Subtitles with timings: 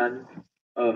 [0.00, 0.24] 三
[0.72, 0.94] 二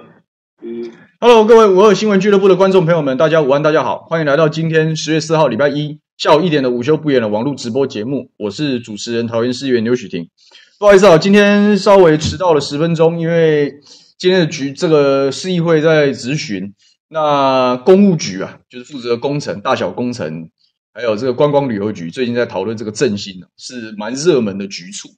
[0.62, 0.90] 一
[1.20, 10.30] ，Hello，各位五二新闻俱乐部的观众朋友们，大家午安，大家好，欢迎来到今天十月四号礼拜一下午一点的午休不演的网络直播节目，我是主持人桃园市议员刘许婷。
[10.78, 13.74] 不好意思啊，今天稍微迟到了十分钟，因为
[14.16, 16.72] 今天的局这个市议会在质询，
[17.08, 20.48] 那公务局啊，就是负责工程大小工程，
[20.94, 25.10] 还有这个观光旅游局最近在讨论这个振兴，是蛮热门的局处。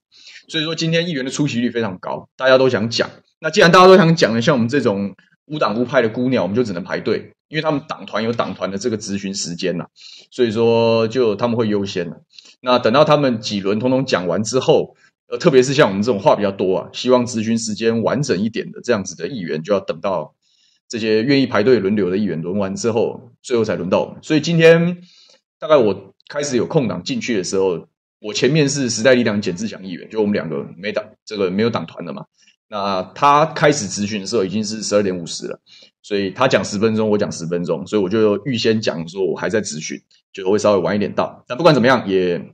[0.48, 3.09] 所以说今天议员的出席率非常高，大家都想讲。
[3.39, 5.15] 那既然大家都想讲的，像我们这种
[5.47, 9.87] 无党无派的孤鸟，我们就只能排队，因为他们党团有党团的这个咨询时间呐，
[10.31, 12.11] 所以说就他们会优先。
[12.61, 14.97] 那等到他们几轮统统讲完之后，
[15.29, 20.34] 呃，特别是像我们这种话比较多啊，希望咨询时间完整一点的这样子的议员，就要等到
[20.89, 24.17] 这些愿意排队轮流的议员轮完之后，最后才轮到我们。
[24.23, 24.98] 所以今天
[25.59, 27.87] 大概我开始有空档进去的时候。
[28.19, 32.25] 我前面是时代力量简志强议员，就我们两个没党这个没有党团的嘛。
[32.69, 35.61] 那他开始咨询的时候已经是十二点五十了，
[36.03, 40.00] 所以他讲十分钟，我讲十分钟，所以我就预先讲说我还在咨询，
[40.33, 41.45] 就会稍微晚一点到。
[41.47, 42.53] 但不管怎么样，也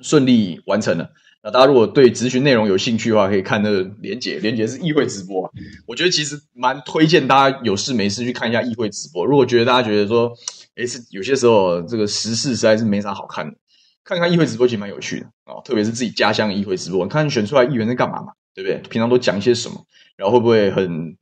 [0.00, 1.10] 顺利完成了。
[1.42, 5.52] 那大家如果对咨询内容有兴趣的话，可以看那个连结，连结是议会直播。
[5.86, 9.24] 我觉得其实蛮推荐大家有事没事去看一下议会直播。
[9.24, 10.32] 如果觉得大家觉得说，
[10.74, 13.56] 诶，是有些时候这个时事实在是没啥好看的。
[14.02, 18.78] 看看议会直播其实蛮有趣的啊，特别是自己家乡的议会直播，你看选出来议员在干嘛嘛，对不对？
[18.88, 19.84] 平常都讲一些什么，
[20.16, 21.16] 然后会不会很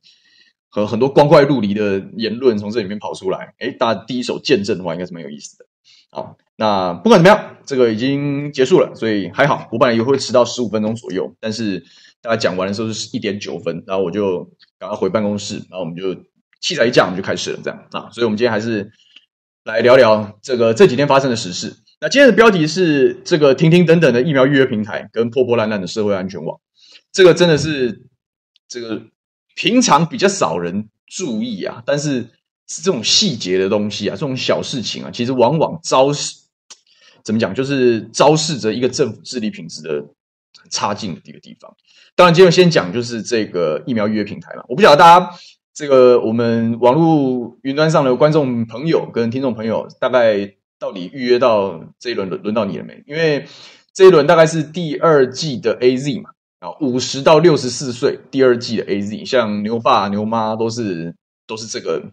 [0.69, 3.53] 很很多光怪陆离的言论从这里面跑出来？
[3.59, 5.65] 诶，大家第一手见证的话，应该是蛮有意思的。
[6.11, 9.67] 好，那不管怎么样，这个已经结束了，所以还好。
[9.73, 11.83] 我本来也会迟到十五分钟左右，但是
[12.21, 16.15] 大家讲完的时候是一点九分，然后我就赶快回办公室，然后我们就
[16.61, 18.09] 器材一架，我们就开始了，这样啊。
[18.11, 18.89] 所以我们今天还是
[19.65, 21.75] 来聊聊这个这几天发生的时事。
[21.99, 26.59] 那今天的标题是这个停停等等的疫苗预约平台跟破破烂烂的社会安全网，
[27.15, 28.03] 这个真的是
[28.67, 29.01] 这个
[29.55, 32.27] 平常比较少人注意啊，但是
[32.67, 36.35] 是这种细节的东西啊，这种小事情啊，其实往往昭示
[37.23, 40.03] 怎么讲，就是昭示着一个政府治理品质的
[40.69, 41.73] 差劲的一个地方。
[42.17, 45.31] 当然，今天先讲就是这个疫苗预约平台嘛，我不晓得大家
[45.73, 50.55] 这个我们网络云端上的观众朋友跟听众朋友大概。
[50.77, 53.01] 到底预约到这一轮轮轮到你了没？
[53.07, 53.47] 因为
[53.93, 56.31] 这一轮大概是第二季的 AZ 嘛，
[56.65, 61.15] 啊，五十到六十四岁第二季的 AZ，像牛爸牛妈都是
[61.45, 62.11] 都是这个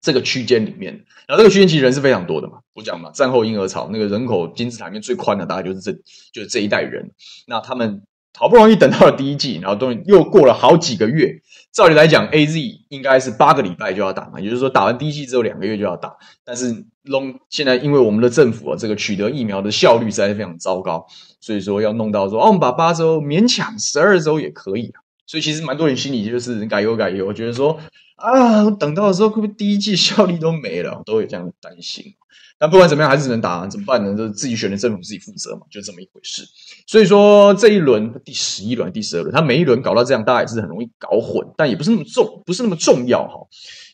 [0.00, 0.92] 这个区间里面，
[1.26, 5.92] 然后这个区间其实人是非常多的嘛，我讲嘛，战后婴儿潮那个人口金字塔里面最宽的大概就是这
[6.32, 7.10] 就是这一代人，
[7.46, 8.02] 那他们。
[8.38, 11.42] 好不容易等到了第一季，然后终于又过了好几个月。
[11.72, 16.16] 照理来讲，AZ 应该是八个礼拜就要打嘛，也就是说打完第一剂之后两个月就要打。
[16.44, 21.06] 但是 long 现在因为我们的政府啊，这个取得疫苗的效率实在是非常糟糕，
[21.40, 25.00] 所以说要弄到说哦，我们把八周勉强十二周也可以啊。
[25.26, 27.78] 所以其实蛮多人心里就是改油改油，我觉得说
[28.16, 32.14] 啊，等到的时候会不会第一剂效力都没了，都有这样的担心。
[32.62, 34.14] 但不管怎么样，还是能打，怎么办呢？
[34.14, 36.44] 就是自己选的政府自己负责嘛，就这么一回事。
[36.86, 43.40] 所以说这一轮第十一轮、第十二轮，他每一轮搞到这样，大家也是很容易搞混，但也不是那么重，不是那么重要哈。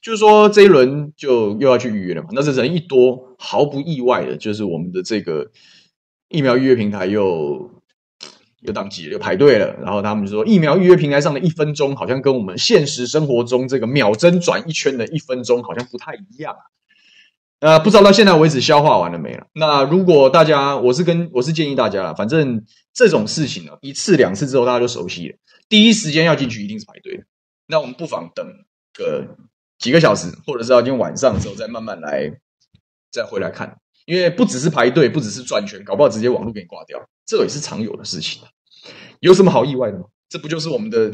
[0.02, 5.48] 就是说这一轮就又要去预约了嘛，那这人一多，毫不意外的，就是我们的这个
[6.28, 7.70] 疫苗预约平台又
[8.62, 9.76] 又当机了，又排队了。
[9.80, 16.52] 然后他们就说，疫苗预约平台上的一分钟，好像跟我们现实生活中这个秒针转一圈的一分钟，好像不太一样。
[17.60, 19.46] 呃，不知道到现在为止消化完了没了。
[19.54, 22.62] 那如果大家，我是跟我是建议大家啦，反正
[22.92, 25.36] 这种事情呢，一次两次之后大家就熟悉了。
[25.68, 27.24] 第一时间要进去一定是排队的。
[27.66, 28.46] 那我们不妨等
[28.92, 29.36] 个
[29.78, 32.30] 几个小时，或者是到今天晚上之后再慢慢来，
[33.10, 33.78] 再回来看。
[34.04, 38.42] 因为不只是排队，不只是转圈，搞不好直接网络给你挂掉，这也是常有的事情。
[39.20, 40.04] 有什么好意外的吗？
[40.28, 41.10] 这不就是我们的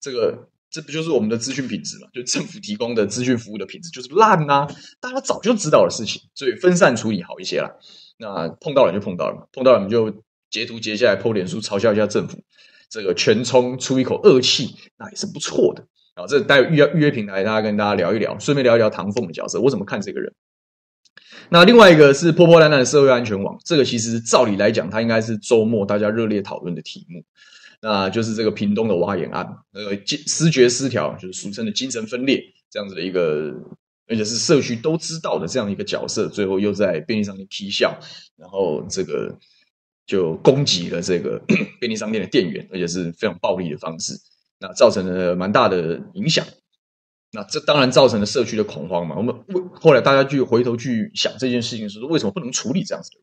[0.00, 0.49] 这个？
[0.70, 2.06] 这不就是我们的资讯品质嘛？
[2.12, 4.68] 就政府提供的资讯服务的品质就是烂呐、啊，
[5.00, 7.70] 大家早就知道的事情，所以分散处理好一些啦。
[8.18, 12.38] 那碰到了就碰到了嘛，碰到了我们就截图截下来 po 脸书嘲笑一下政府，
[12.88, 15.86] 这个全冲出一口恶气，那也是不错的。
[16.14, 20.32] 然后这待预约预约平台，大家跟大家聊一聊，顺便聊一聊唐凤的角色，我怎么看这个人。
[21.48, 27.24] 那另外一个是破破烂烂的社会安全网，这个其实照理来讲，它应该是周末大家热烈讨论的题目。
[27.82, 33.54] 那就是这个屏东的挖眼案，那个思觉失调，就是俗称的精神分裂这样子的一个，
[34.06, 37.98] 而且是社区都知道的这样一个角色，最后又在便利商店踢笑，
[38.36, 39.38] 然后这个
[40.06, 41.40] 就攻击了这个
[41.80, 44.14] 便利商店的店员，而且是非常暴力的方式，
[44.58, 46.46] 那造成了蛮大的影响。
[47.32, 49.16] 那这当然造成了社区的恐慌嘛。
[49.16, 49.34] 我们
[49.72, 53.20] 后来大家去回头去想这件事情，是为什么不能处理这样子的？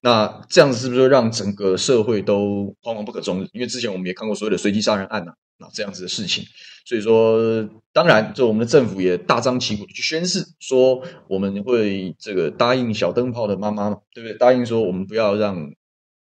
[0.00, 3.48] 那这样子是不是让整个社会都惶惶不可终日？
[3.52, 6.44] 因为之前我们也看过所谓的随机杀人案呐、啊，那这样子的事情，
[6.86, 14.38] 所以说，当然，就我们的政府也大张旗鼓的去宣誓说，我们会这个答应小灯泡的妈妈嘛，对不对？
[14.38, 15.70] 答应说我们不要让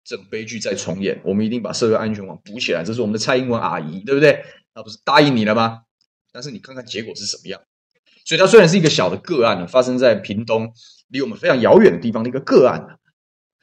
[0.04, 2.82] 这种悲剧再重演，我们一定把社会安全网补起来。
[2.82, 4.42] 这是我们的蔡英文阿姨，对不对？
[4.74, 5.80] 那不是答应你了吗？
[6.32, 7.60] 但是你看看结果是什么样。
[8.24, 10.72] 所以它虽然是一个小的个案呢，发生在屏东
[11.08, 12.98] 离我们非常遥远的地方的一个个案，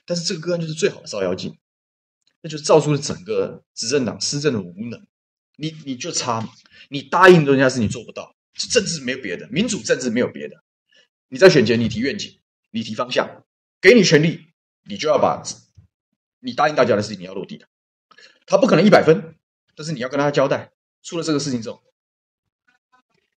[0.05, 1.57] 但是这个个案就是最好的照妖镜，
[2.41, 5.07] 那就造出了整个执政党施政的无能。
[5.55, 6.49] 你你就差嘛，
[6.89, 8.35] 你答应人家事你做不到，
[8.71, 10.63] 政治没有别的，民主政治没有别的。
[11.29, 12.39] 你在选前你提愿景，
[12.71, 13.45] 你提方向，
[13.79, 14.47] 给你权力，
[14.85, 15.43] 你就要把
[16.39, 17.67] 你答应大家的事情你要落地的。
[18.45, 19.35] 他不可能一百分，
[19.75, 20.71] 但是你要跟他交代，
[21.03, 21.83] 出了这个事情之后。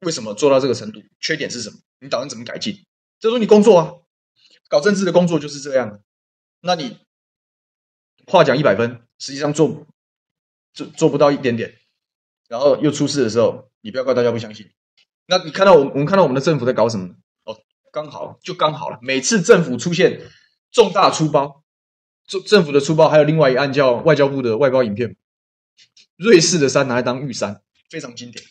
[0.01, 1.03] 为什么做到这个程度？
[1.19, 1.79] 缺点是什么？
[1.99, 2.87] 你打算怎么改进？
[3.19, 3.93] 这是你工作啊，
[4.69, 6.04] 搞政治的工作就是这样。
[6.67, 6.97] 那你
[8.27, 9.87] 话讲一百分，实际上做
[10.73, 11.75] 做做不到一点点，
[12.49, 14.71] 然后又出事的时候，你不要怪大家不相信。
[15.27, 17.15] 那你看到我们，我们看到我们的政府在搞什么？
[17.45, 17.55] 哦，
[17.93, 18.99] 刚好就刚好了。
[19.03, 20.23] 每次政府出现
[20.73, 21.63] 重大出包，
[22.27, 25.15] 政政府的出包，还有另外一案叫外交部的外包影片，
[26.17, 28.43] 瑞士的山拿来当玉山，非常经典。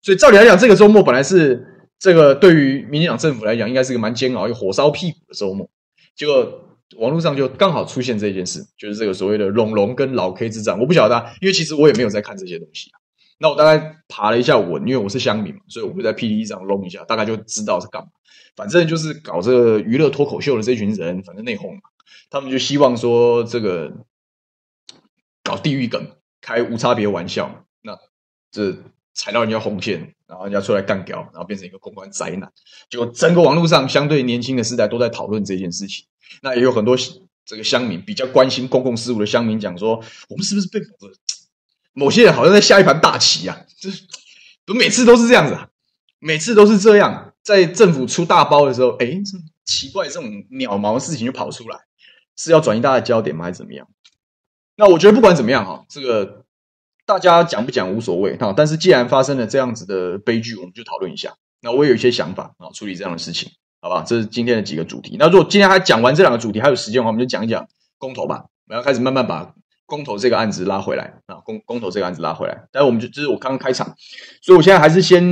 [0.00, 5.68] 所以照理来讲，这个周末本来是这个对于民进党政府来讲，应该是一个蛮煎熬、又火烧屁股的周末。
[6.16, 10.78] 结果网络上就刚好出现这件事，就是这个所谓的“龙龙”跟老 K 之战。
[10.78, 12.90] 我不晓得啊，因为其实我也没有在看这些东西。
[13.38, 18.08] 那我大概爬了一下文，因为我是乡民嘛，所以我会在 PTT 上弄一下，大概就知道是干嘛。
[18.56, 21.80] 反正就是搞这个娱乐脱口秀的这群人，反正内讧嘛，
[22.28, 23.92] 他们就希望说这个
[25.44, 26.06] 搞地狱梗，
[26.40, 27.64] 开无差别玩笑。
[27.82, 27.98] 那
[28.50, 28.76] 这。
[29.12, 32.50] 踩到人家红线，然后人家出来干掉，然后变成一个公关灾难。
[32.88, 36.06] 结果整个网络上相对年轻的时代都在讨论这件事情。
[36.42, 36.96] 那也有很多
[37.44, 40.80] 这个乡民比较关心公共事务的乡民讲说：“我们是不是被
[41.92, 43.60] 某些人好像在下一盘大棋啊？
[43.78, 44.02] 就是
[44.64, 45.68] 不每次都是这样子啊，
[46.18, 47.34] 每次都是这样。
[47.42, 51.78] 在政府出大包的时候，哎，这奇怪，这种鸟毛的事情就跑出来，
[52.36, 53.44] 是要转移大家焦点吗？
[53.46, 53.88] 还是怎么样？
[54.76, 56.44] 那我觉得不管怎么样哈，这个。
[57.06, 61.34] 大家讲不讲无所谓哈，但是既然发生了这样子的悲剧，我们就讨论一下。
[61.60, 63.50] 那我也有一些想法啊，处理这样的事情，
[63.80, 64.04] 好吧？
[64.06, 65.16] 这是今天的几个主题。
[65.18, 67.66] 那如果今天还讲完这两个主题，还有时间的话，我们就讲一讲
[67.98, 68.44] 公投吧。
[68.66, 69.54] 我们要开始慢慢把
[69.86, 72.64] 公投这个案子拉回来啊，公公投这个案子拉回来。
[72.70, 73.94] 但是我们就这是我刚刚开场，
[74.42, 75.22] 所以我现在还是先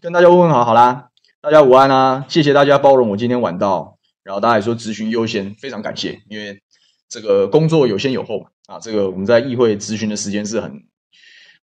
[0.00, 1.08] 跟大家问问好，好啦，
[1.40, 6.60] 大家午安啊，谢谢大家包容我今天晚到，然后大家也说咨询优先，非常感谢，因为
[7.08, 10.82] 这个工作有先有后嘛啊，这个我们在议会咨询的时间是很。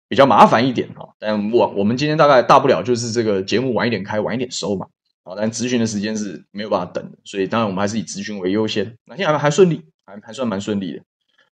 [0.08, 4.86] 比较麻烦一点哈，但我我们今天大概大不了就是这个节目晚一点开，晚一点收嘛。
[5.26, 8.96] 啊，但咨询的时间是没有办法等的，所以当然我们还是以咨询为优先。
[9.06, 11.02] 那现在还还顺利，还还算蛮顺利的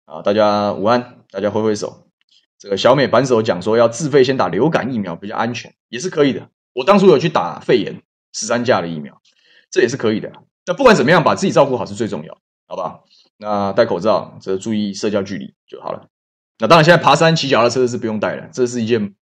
[0.07, 0.21] 啊。
[0.23, 2.09] 大家午安，大家挥挥手。
[2.59, 6.49] 这个小美扳手讲说要自费先打流感疫苗比较安全，也是可以的。
[6.73, 9.23] 我当初有去打肺炎十三价的疫苗，
[9.71, 10.33] 这也是可以的。
[10.67, 12.37] 那不管怎么样，把自己照顾好是最重要，
[12.67, 13.05] 好不好？
[13.39, 16.09] 那戴口罩，这注意社交距离就好了。
[16.59, 19.15] 那当然，现在爬山骑脚踏车是不用带的，这是一件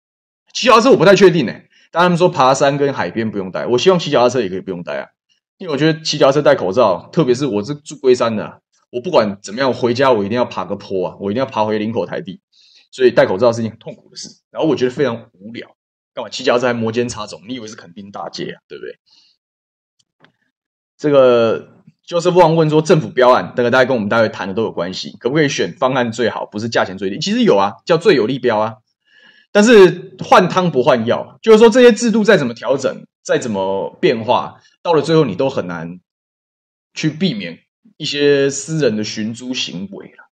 [0.53, 1.53] 骑脚踏车我不太确定呢。
[1.91, 5.07] 但他们说爬山跟海边不用带，我希望骑脚踏车也可以不用带啊，
[5.57, 12.41] 因为我觉得骑脚踏车戴口罩，特别是我是住龟山的，我不管怎么样回家，我一定要爬个坡啊，我一定要爬回林口台地，
[12.91, 14.29] 所以戴口罩是一件很痛苦的事。
[14.51, 15.69] 然后我觉得非常无聊，
[16.15, 17.41] 干嘛骑脚踏车还摩肩擦踵？
[17.47, 18.99] 你以为是垦丁大街啊，对不对？
[20.97, 21.75] 这个。
[22.09, 27.19] 就是不忘问说，政府标案，这个大家跟我们待会谈的都有关系，可不可以选方案最好，不是价钱最低？
[27.19, 28.77] 其实有啊，叫最有利标啊。
[29.51, 36.01] 但是换汤不换药，就是说这些制度再怎么调整，再怎么变化，到了最后你都很难
[36.95, 37.59] 去避免
[37.97, 40.29] 一些私人的寻租行为了。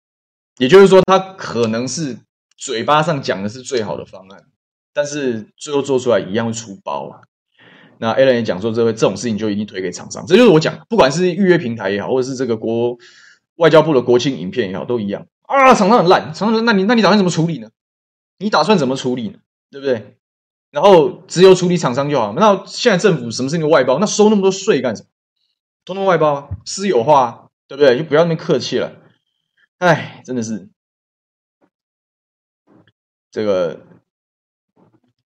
[0.57, 2.17] 也就是说，他可能是
[2.57, 4.43] 嘴巴上讲的是最好的方案，
[4.93, 7.21] 但是最后做出来一样会出包啊。
[7.99, 12.97] 那 Alan 也讲说，这个这种事情就一定推给厂商，这就是我讲，不管是预约平台也好，或者是这个国
[13.55, 15.73] 外交部的国庆影片也好，都一样啊。
[15.73, 17.69] 厂商很烂，厂商说，那你那你打算怎么处理呢？
[18.43, 19.39] 你打算怎么处理呢？
[19.71, 20.17] 对不对？
[20.69, 22.33] 然后只有处理厂商就好。
[22.33, 25.07] 那现在政府什么事情都外包，那收那么多税干什么？
[25.85, 27.97] 通通外包，私有化，对不对？
[27.97, 28.95] 就不要那么客气了。
[29.77, 30.69] 哎，真的是
[33.31, 33.85] 这个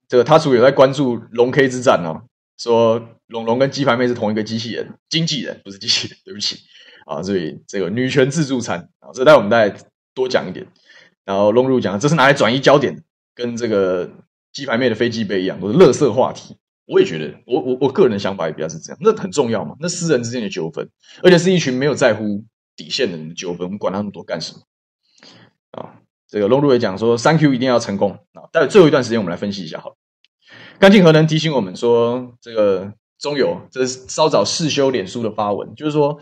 [0.09, 2.26] 这个他属于有在关注龙 K 之战哦。
[2.59, 6.61] 说龙龙跟鸡排妹是同一个机器人，经纪人不是机器人，对不起
[7.06, 7.23] 啊。
[7.23, 9.76] 所以这个女权自助餐啊，这待会我们再
[10.14, 10.66] 多讲一点。
[11.25, 13.02] 然后龙入讲，这是拿来转移焦点，
[13.35, 14.11] 跟这个
[14.52, 16.57] 鸡排妹的飞机杯一样，都是垃圾话题。
[16.87, 20.88] 我也觉得，我我我个人的想法也比较是这样，那很重要嘛，那私人之间的纠纷，
[21.23, 22.45] 而且是一群没有在乎
[22.76, 24.61] 底线的人的纠纷，我们管他那么多干什么
[25.71, 25.95] 啊？
[26.28, 28.45] 这个龙入也讲说，三 Q 一定要成功啊。
[28.52, 29.97] 待最后一段时间，我们来分析一下好了。
[30.78, 36.21] 干净核能提醒我们说，这个中油这是稍早释修脸书的发文，就是说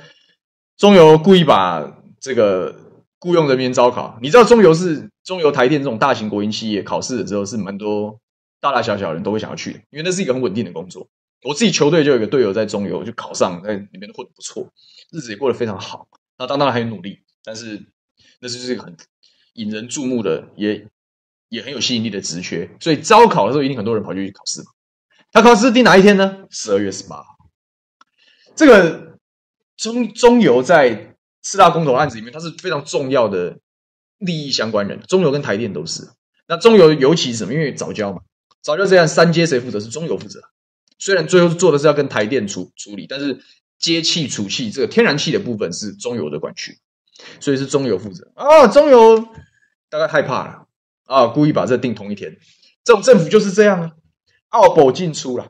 [0.76, 2.76] 中油故意把这个
[3.22, 4.18] 雇佣人员招考。
[4.20, 8.18] 你知道中油是中油台电这种大型国营企业，考试的时候是蛮多
[8.60, 11.08] 大大小小的人都会想要去的，因为那是一个很稳定的工作。
[11.44, 14.68] 我自己球队就有一个队友在中油就考上，在里面混得不错，
[15.12, 16.08] 日子也过得非常好。
[16.36, 17.86] 那当然很努力，但是
[18.40, 18.96] 那是就是一个很
[19.54, 20.88] 引人注目的，也
[21.48, 22.68] 也很有吸引力的职缺。
[22.80, 24.62] 所以招考的时候，一定很多人跑去考试。
[25.30, 26.44] 他考试定哪一天呢？
[26.50, 27.24] 十二月十八号。
[28.54, 29.18] 这个
[29.76, 31.11] 中中油在
[31.42, 33.58] 四大公投案子里面，它是非常重要的
[34.18, 35.00] 利益相关人。
[35.08, 36.08] 中油跟台电都是。
[36.46, 37.54] 那中油尤其是什么？
[37.54, 38.20] 因为藻礁嘛，
[38.62, 39.80] 藻礁这样三接谁负责？
[39.80, 40.40] 是中油负责。
[40.98, 43.40] 虽然最后做的是要跟台电处处理，但是
[43.78, 46.78] 接气、储气这个天然气的部分是中油的管区，
[47.40, 48.68] 所以是中油负责啊。
[48.68, 49.26] 中油
[49.90, 50.66] 大概害怕了
[51.06, 52.38] 啊，故意把这定同一天。
[52.84, 53.92] 这种政府就是这样啊，
[54.50, 55.48] 奥保进出了。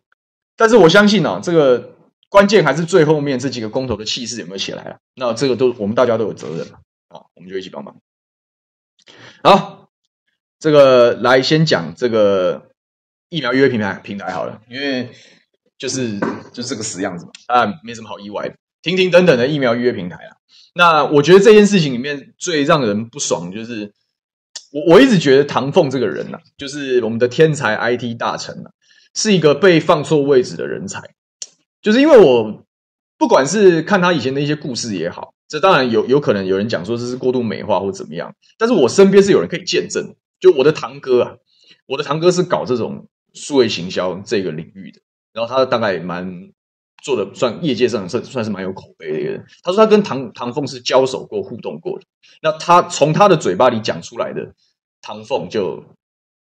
[0.57, 1.92] 但是我相信啊，这个
[2.33, 4.97] 关键还是最后面这几个公投的气势有没有起来啊。
[5.15, 6.67] 那这个都我们大家都有责任
[7.09, 7.95] 啊，我们就一起帮忙。
[9.45, 9.91] 好，
[10.59, 12.71] 这个来先讲这个
[13.29, 15.11] 疫苗预约平台平台好了，因为。
[15.79, 16.21] 就是
[16.53, 20.37] 就是这个死样子嘛，啊，没什么好意外的，停停等等的疫苗预约平台啊。
[20.77, 23.93] 那我觉得这件事情里面最让人不爽，就是
[24.71, 28.71] 我我一直觉得唐凤这个人呐、啊，就是我们的天才 IT 大臣呐、啊，
[29.17, 31.01] 是一个被放错位置的人才。
[31.83, 32.65] 就是因为我
[33.19, 41.35] 不管是看他以前的一些故事也好，这当然有有可能有人讲说这是过度美化或怎么样，但是我身边是有人可以见证，就我的堂哥啊，
[41.87, 45.01] 我的堂哥是搞这种数位行销这个领域的。
[45.33, 46.51] 然后他大概也蛮
[47.03, 49.45] 做的，算业界上算算是蛮有口碑的一个人。
[49.63, 52.05] 他说他跟唐唐凤是交手过、互动过的。
[52.43, 54.55] 那他从他的嘴巴里讲出来的，
[55.01, 55.83] 唐凤就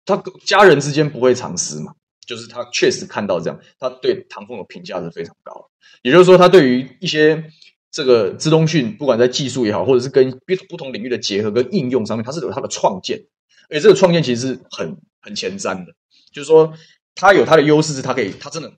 [0.05, 1.93] 他家人之间不会藏私嘛，
[2.25, 5.70] 就是他确实看到这样，他对唐凤的评价是非常高。
[6.01, 7.44] 也就是说，他对于一些
[7.92, 10.32] 这个资通讯，不管在技术也好，或者是跟
[10.70, 13.25] 不同领域的结合跟应用上面，他是有他的创建，
[13.70, 15.94] 而且这个创建其实是很很前瞻的，
[16.32, 16.74] 就是说。
[17.15, 18.74] 他有他的优势，是他可以，他真的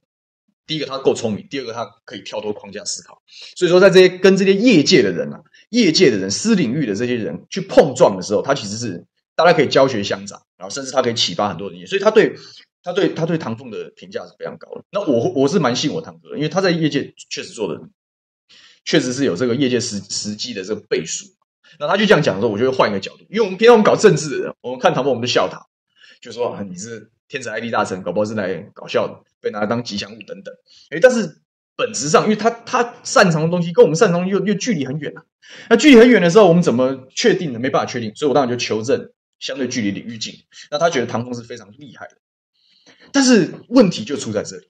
[0.67, 3.21] 第一个他够聪明，第二个他可以跳脱框架思考。
[3.55, 9.05] 所以说，在这些跟这些业界的人啊，业界的人、私领域的这些人去碰撞的时候，他其实是
[9.37, 11.87] 大家可以教学相长，然后甚至他可以启发很多人。
[11.87, 12.35] 所以他对
[12.85, 14.83] 他对他对唐凤的评价是非常高的。
[14.91, 17.81] 那我我是蛮信我堂哥的，因为他在业界确实做的，
[18.85, 21.25] 确实是有这个业界实实际的这个背书。
[21.79, 25.59] 那他就这样讲的时候，我就会换一个角度，因为我们平常我们搞政治的，我们看唐凤，我们就笑他，
[26.21, 27.11] 就说啊，你是。
[27.27, 30.53] 天才 ID 大神，搞不好是来搞笑的，被拿来当吉祥物等等。
[30.91, 31.41] 诶，但是
[31.75, 35.25] 本质上，因为他他擅长的东西跟我们擅长又又距离很远啊。
[35.67, 37.57] 那距离很远的时候，我们怎么确定呢？
[37.57, 40.35] 没办法确定，所以我当然就求证相对距离领域近。
[40.69, 42.17] 那他觉得唐凤是非常厉害的，
[43.11, 44.67] 但是问题就出在这里，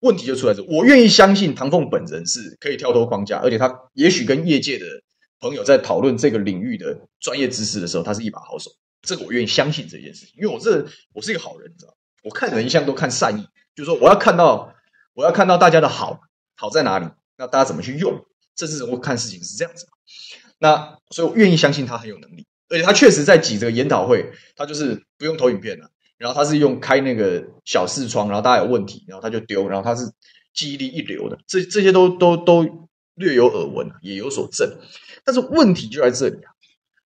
[0.00, 0.62] 问题就出在这。
[0.64, 4.86] 我愿意相信唐凤本人是可以跳脱框架，而且他也许跟业界的
[5.38, 8.70] 朋友在讨论这个领域的专业知识的时候，他是一把好手。
[9.02, 11.96] 这个我愿意相信这件事情，因为我这我是一个好人，你知道吗？
[12.22, 14.74] 我看人一向都看善意，就是说我要看到
[15.14, 16.20] 我要看到大家的好，
[16.54, 17.06] 好在哪里？
[17.38, 18.26] 那大家怎么去用？
[18.54, 19.86] 这是我看事情是这样子。
[20.58, 30.04] 那所以我愿意相信他很有能力，而且他确实在挤这个研讨会，他就是不用投影片了，然后他是用开那个小视窗，然后大家有问题，然后他就丢，然后他是
[30.52, 34.70] 记忆力一流的，这这些都都都略有耳闻，也有所证。
[35.24, 36.52] 但是问题就在这里啊。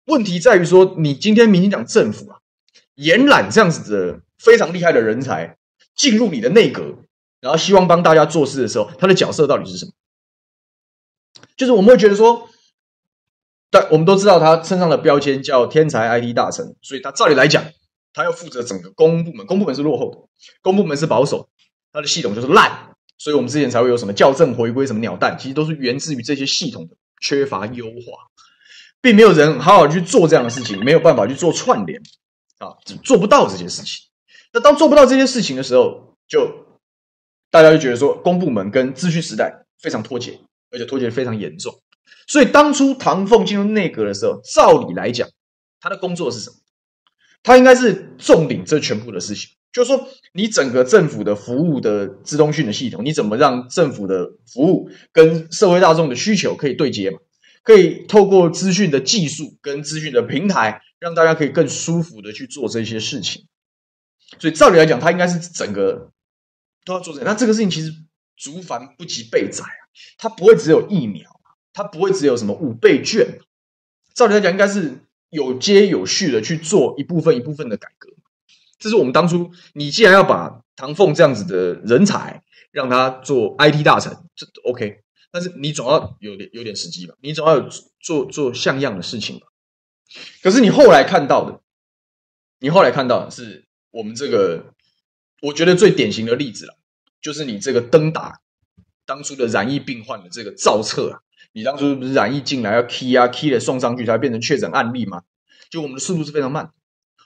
[0.05, 2.39] 问题在于说，你今天民进党政府啊，
[2.95, 5.59] 延揽这样子的非常厉害的人才
[5.95, 6.95] 进入你的内阁，
[7.39, 9.91] 然后希望帮大家做事的时候，他的角色到底是什么？
[11.55, 12.49] 就是我们会觉得说，
[13.69, 17.63] 但我们都知道他身上的标签叫天才 IT 大臣，所以他照理来讲，
[18.13, 20.17] 他要负责整个公部门，公部门是落后的，
[20.61, 21.49] 公部门是保守，
[21.91, 28.29] 他的系统就是烂，所以我们之前才会有什么校正回归、什么鸟蛋，其实都是源自于这些系统的缺乏优化。
[29.01, 32.01] 并没有人好好去做这样的事情，没有办法去做串联
[32.59, 32.71] 啊，
[33.03, 34.05] 做不到这些事情。
[34.53, 36.67] 那当做不到这些事情的时候，就
[37.51, 40.39] 大家就觉得说，公部门跟资讯时代非常脱节，
[40.71, 41.81] 而且脱节非常严重。
[42.27, 45.27] 所以当初唐凤进入内阁的时候，照理来讲，
[45.81, 46.55] 他的工作是什么？
[47.43, 57.19] 他应该是重领这全部的事情，就是说，你整个政府的服务的资通讯的系统，你怎么让政府的服务跟社会大众的需求可以对接嘛？
[57.63, 63.45] 可以透过资讯的技术跟资讯的平台，让大家可以更舒服的去做这些事情。
[64.39, 66.11] 所以照理来讲，它应该是整个
[66.85, 67.23] 都要做这。
[67.23, 67.93] 那这个事情其实
[68.35, 69.83] 竹繁不及备载啊，
[70.17, 71.29] 它不会只有疫苗，
[71.71, 73.39] 它不会只有什么五倍券。
[74.13, 74.99] 照理来讲，应该是
[75.33, 78.09] 有接有续的去做一部分一部分的改革。
[78.79, 89.47] 这是我们当初，你既然要把唐凤这样子的人才让他做 IT 大臣，这 OK，但是你总要有点有点时机吧，你总要有做做像样的事情吧。
[90.41, 91.61] 可是你后来看到的，
[92.59, 94.73] 你后来看到的是我们这个，
[95.41, 96.77] 我觉得最典型的例子了，
[97.21, 98.41] 就是你这个登打
[99.05, 101.21] 当初的染疫病患的这个造册啊，
[101.53, 105.23] 你当初不是染疫进来要 key 啊 key 的送上去才变成确诊案例吗？
[105.69, 106.71] 就我们的速度是非常慢，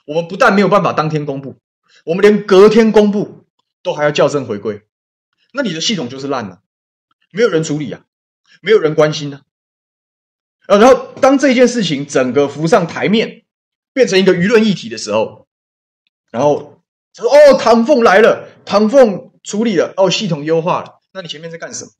[0.06, 1.56] 我们不但没有办法当天公布，
[2.04, 3.46] 我们连隔天公布
[3.82, 4.82] 都还要校正回归，
[5.52, 6.60] 那你的系统就是烂了，
[7.30, 8.04] 没有人处理啊，
[8.60, 9.42] 没有人关心啊。
[10.66, 13.44] 然后当这件事情整个浮上台面，
[13.94, 15.46] 变成一个舆论议题的时候，
[16.30, 16.82] 然后
[17.14, 21.90] 他说：“哦，唐凤来了，唐凤处理了，哦，系统优化了。”那你前面在干什么？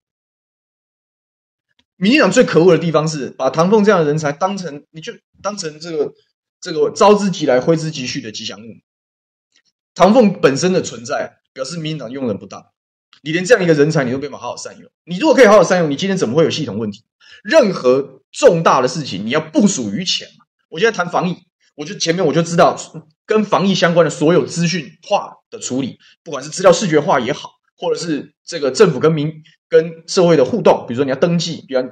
[1.99, 5.13] 民进党最可恶的地方是把唐凤这样的人才当成，你就
[5.43, 6.15] 当成这个
[6.61, 8.77] 这个招之即来挥之即去的吉祥物。
[9.95, 12.65] 唐凤本身的存在，表示民进党用人不当。
[13.23, 14.89] 你连这样一个人才，你都没法好好善用。
[15.05, 17.05] 你如果可以好好善用，你今天怎么会有系统问题？
[17.43, 20.45] 任何重大的事情，你要部署于前嘛。
[20.69, 21.37] 我现在谈防疫，
[21.75, 22.79] 我就前面我就知道
[23.27, 31.83] 跟防疫相关的所有资讯化的处理，不管是资料视觉化也好，或者是这个政府跟民跟社会的互动，比如说你要登记，比如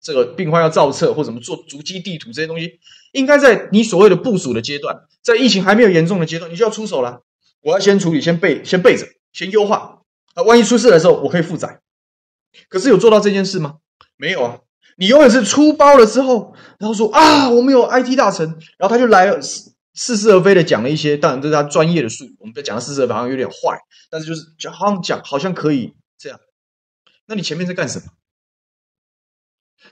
[0.00, 2.78] 这个病患要造册或怎么做足迹地图这些东西，
[3.12, 7.22] 应该在你所谓的部署的阶段，在疫情还没有严重的阶段，你就要出手了。
[7.62, 10.02] 我要先处理，先备，先备着，先优化。
[10.34, 11.80] 啊，万一出事的时候，我可以负载。
[12.68, 13.76] 可是有做到这件事吗？
[14.16, 14.58] 没有啊。
[14.96, 18.46] 你永远是出包了之后，然后说啊，我们有 IT 大臣，
[18.78, 19.40] 然后他就来了
[19.94, 22.36] 似是而非的讲了一些，当然这是他专业的术语。
[22.40, 23.78] 我们在讲的似是而非好像有点坏，
[24.10, 26.38] 但是就是就好像讲好像可以这样。
[27.26, 28.06] 那你前面在干什么？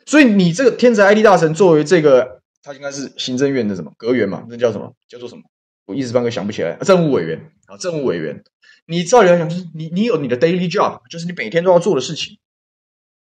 [0.06, 4.46] 所以你这个天才 ID 大臣作为这个，他应该是行政院的什么阁员嘛？
[4.48, 4.94] 那叫什么？
[5.08, 5.42] 叫做什么？
[5.86, 6.76] 我一时半刻想不起来。
[6.76, 8.42] 政务委员啊，政务委员。
[8.86, 12.38] 你照理来讲，就是你你有你的 daily job，就是你每天都要做的事情。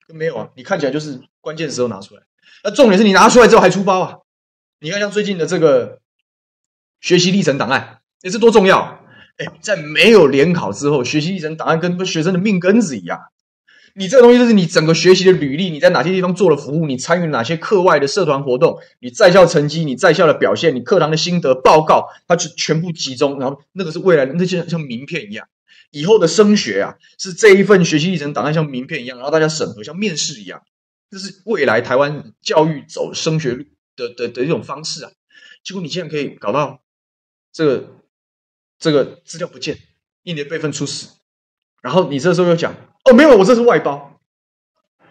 [0.07, 2.23] 没有啊，你看起来就是关键时候拿出来。
[2.63, 4.17] 那重点是你拿出来之后还出包啊！
[4.79, 5.99] 你看像最近的这个
[7.01, 8.99] 学习历程档案，也是多重要。
[9.37, 13.19] 哎，在没有联考之后，学习历程档案跟学生的命根子一样。
[13.95, 25.47] 你这个东西就是你整个学习的履历，你在哪些地方做了服务，你参与哪些课外的社团活动，你在校成绩，你在校的表现，你课堂的心得报告，它就全部集中，然后那个是未来的，那就像名片一样。
[25.91, 30.61] 以后的升学啊，是这一份学习历程档案像名片一样，然后大家审核像面试一样，
[31.09, 35.11] 这是未来台湾教育走升学的的的一种方式啊。
[35.63, 36.81] 结果你竟然可以搞到
[37.51, 37.89] 这个
[38.77, 39.77] 这个资料不见，
[40.23, 41.09] 一年备份出事，
[41.81, 42.73] 然后你这时候又讲
[43.05, 44.19] 哦，没有，我这是外包。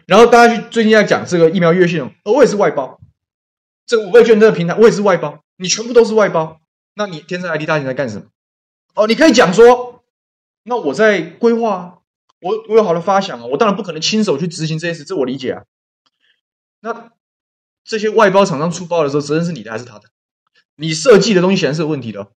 [0.06, 3.00] 然后大家去最近在讲这个疫苗预约系统，哦，我也是外包。
[3.86, 5.44] 这五倍券这个平台，我也是外包。
[5.56, 6.60] 你全部都是外包，
[6.94, 8.26] 那你天生 IT 大臣在干什么？
[8.94, 9.96] 哦，你可以讲说。
[10.64, 12.02] 那我在规划，
[12.42, 15.62] 我我有好的发想啊，我当然不可能亲手去执行这件事，这我理解啊。
[16.80, 17.10] 那
[17.84, 20.10] 这些外包厂商出包的时候，责任是你的还是他的？
[20.80, 22.30] 你设计的东西显然是有问题的，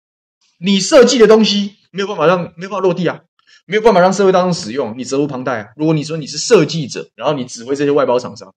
[0.58, 3.22] 你设计的东西没有办法让没有办法落地啊，
[3.66, 5.68] 没有办法让社会大众使用，你责无旁贷啊。
[5.76, 8.54] 如果你说你是设计者，然后你指挥这些外包厂商，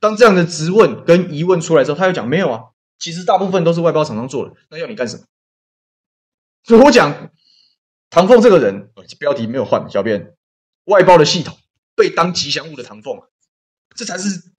[0.00, 2.60] 当这样的质问跟疑问出来之后，他又讲没有啊，
[2.98, 5.22] 其实大部分都是外包厂商做的，那要你干什么？
[6.64, 7.30] 所以我讲。
[8.14, 10.34] 唐凤这个人，标题没有换，小编
[10.84, 11.56] 外包的系统
[11.94, 13.18] 被当吉祥物的唐凤，
[13.96, 14.52] 这才是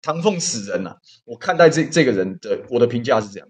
[0.00, 0.94] 唐凤死人呐！
[1.24, 3.48] 我看待这这个人的我的评价是这样，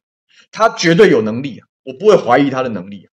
[0.50, 3.08] 他绝对有能力啊，我不会怀疑他的能力啊。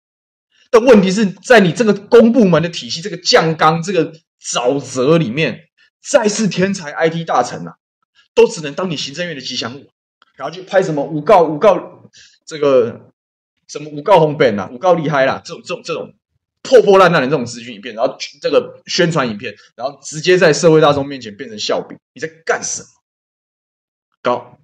[0.70, 5.68] 但问题是在你这个公部门的体系，这个酱缸、这个沼泽里面，
[6.02, 7.76] 再是天才 IT 大臣啊，
[8.34, 9.90] 都只能当你行政院的吉祥物，
[10.36, 12.10] 然后去拍什么五告五告
[12.44, 13.12] 这个
[13.68, 16.14] 什么五告红本啊，五告厉害啦，这种这种这种。
[16.66, 22.88] 破破烂烂的这种资讯影片，然后这个宣传影片，然后直接在社会大众面前变成笑柄，你在干什么？
[24.22, 24.58] 高，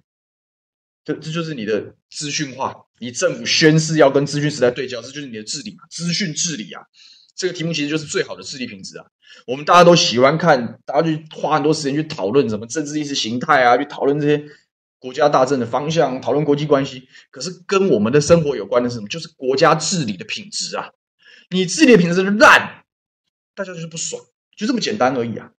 [1.13, 6.81] 这就是你的资讯化，你政府宣誓要跟资讯时代对焦，这就是你的治理嘛，资讯治理啊。
[7.35, 9.05] 这个题目其实就是最好的治理品质啊。
[9.47, 14.43] 我们大家都喜欢看，大家去花很多时间去讨论什么政治意识形态啊，去讨论这些
[14.99, 17.07] 国家大政的方向，讨论国际关系。
[17.31, 19.07] 可是跟我们的生活有关的是什么？
[19.07, 20.89] 就是国家治理的品质啊。
[21.49, 22.83] 你治理的品质是烂，
[23.55, 24.21] 大家就是不爽，
[24.55, 25.51] 就这么简单而已啊。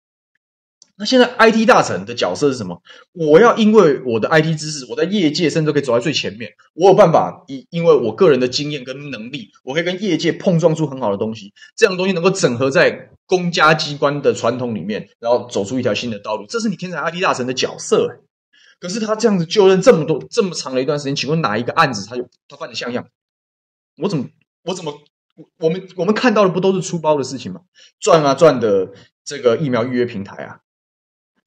[1.03, 2.81] 那现在 IT 大臣的角色是什么？
[3.11, 16.45] 我要因为我的 IT 知识，我在业界甚至可以走在最前面，我有办法以因为我个人的经验跟能力，我可以跟业界碰撞出很好的东西，这样东西能够整合在公家机关的传统里面，然后走出一条新的道路。
[16.47, 18.21] 这是你天才 IT 大臣的角色。
[18.79, 23.05] 可是他这样子就任这么多这么长的一段时间，请问哪一个案子他有他犯的像样？
[23.97, 24.25] 我怎么
[24.63, 24.93] 我怎么？
[25.57, 27.59] 我们我们看到的不都是出包的事情吗？
[27.99, 28.93] 赚啊赚的
[29.25, 30.59] 这个疫苗预约平台啊，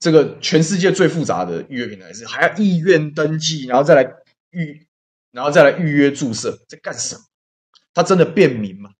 [0.06, 4.08] 这个全世界最复杂的预约平台是还要意愿登记，然后再来
[4.50, 4.86] 预，
[5.32, 7.22] 然后再来预约注射，在干什么？
[7.92, 8.90] 它真的便民吗？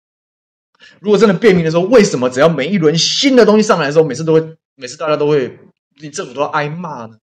[0.99, 5.57] 如果真的便民的时候，为什么只要每一轮新的东西上来的时候，每次都会，每次大家都会，
[6.01, 7.19] 你政府都要挨骂呢？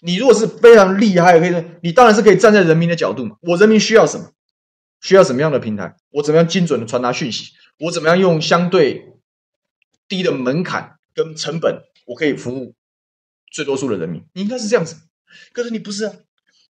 [0.00, 3.36] 你如果是非常厉害，可以，你当然是可以站在人民的角度嘛。
[3.42, 4.32] 我人民需要什么？
[5.00, 5.94] 需要什么样的平台？
[6.10, 7.52] 我怎么样精准的传达讯息？
[7.78, 9.12] 我怎么样用相对
[10.08, 12.74] 低的门槛跟成本，我可以服务
[13.50, 14.24] 最多数的人民？
[14.34, 14.96] 你应该是这样子，
[15.52, 16.14] 可是你不是啊。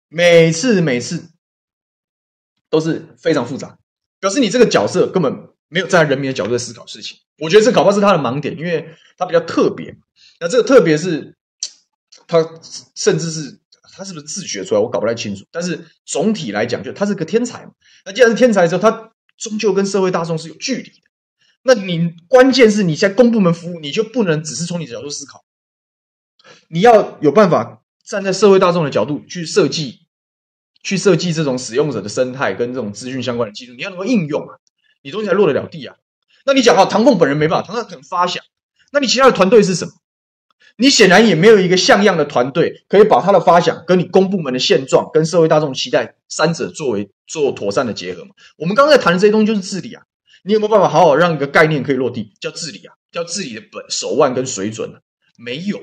[0.10, 1.30] 每次每次
[2.70, 3.78] 都是非常复杂，
[4.20, 7.18] 表示你这个角色根本没有站在人民的角度在思考事情。
[7.40, 9.96] 我觉得这搞不好是他的盲点，因为他比较特别。
[10.40, 11.36] 那这个特别是。
[12.26, 12.38] 他
[12.96, 13.60] 甚至是
[13.96, 15.46] 他是不是自学出来，我搞不太清楚。
[15.52, 17.74] 但是总体来讲，就他是个天才嘛。
[18.06, 21.02] 那既然是天才之后，他终究跟社会大众是有距离的。
[21.64, 25.44] 那你关键是你在公部门服务，你就不能只是从你的角度思考，
[26.68, 30.00] 你要有办法站在社会大众的角度去设计，
[30.82, 34.56] 去设计这种使用者的生态跟这种资讯相关的技术，你要能够应用啊，
[35.02, 35.96] 你东西才落得了地啊。
[36.46, 38.44] 那你讲啊，唐凤本人没办法，唐凤可能发想，
[38.92, 39.92] 那你其他的团队是什么？
[40.76, 48.32] 你显然也没有一个像样的团队，可以把他的发想跟你公部门的现状、跟社会大众期待三者作为做妥善的结合嘛？
[48.58, 50.04] 我们刚刚在谈的这些东西就是治理啊，
[50.44, 54.98] 你有没有办法好好让一个概念可以落地，叫治理啊，叫治理的本手腕跟水准呢？
[55.38, 55.80] 没有。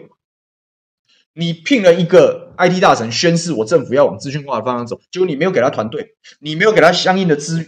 [1.34, 7.66] 你聘了一个 IT 大神，宣誓我政府要往资讯化的方向走，结果你没有给他团队，你没有给他相应的资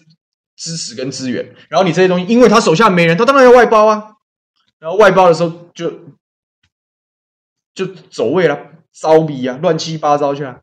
[0.57, 4.15] 支持跟资源，然后你这些东西，因为他手下没人，他当然要外包啊，
[4.79, 5.93] 然后外包的时候就。
[7.75, 8.59] 就走位了，
[8.93, 10.61] 骚逼啊，乱七八糟去了。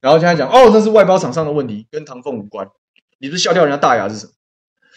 [0.00, 2.66] 然后现在讲，哦，这是外包厂商的问题，跟唐凤无关。
[3.18, 4.32] 你不是笑掉人家大牙是什么？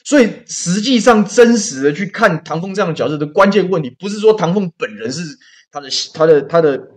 [0.06, 5.22] 所以实际上真实的去看唐凤这样的角色的关键问题，不是说唐凤本人是
[5.72, 6.90] 他的他的他的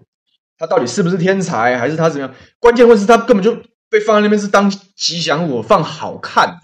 [0.58, 2.34] 他到底是不是天才，还是他怎么样？
[2.58, 3.56] 关键问题是他根本就
[3.88, 6.62] 被放在那边是当吉祥物放好看的，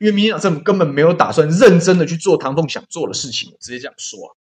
[0.00, 4.36] 因为民进党政府根本没有打算认真的去做唐凤想做的事情，直接这样说。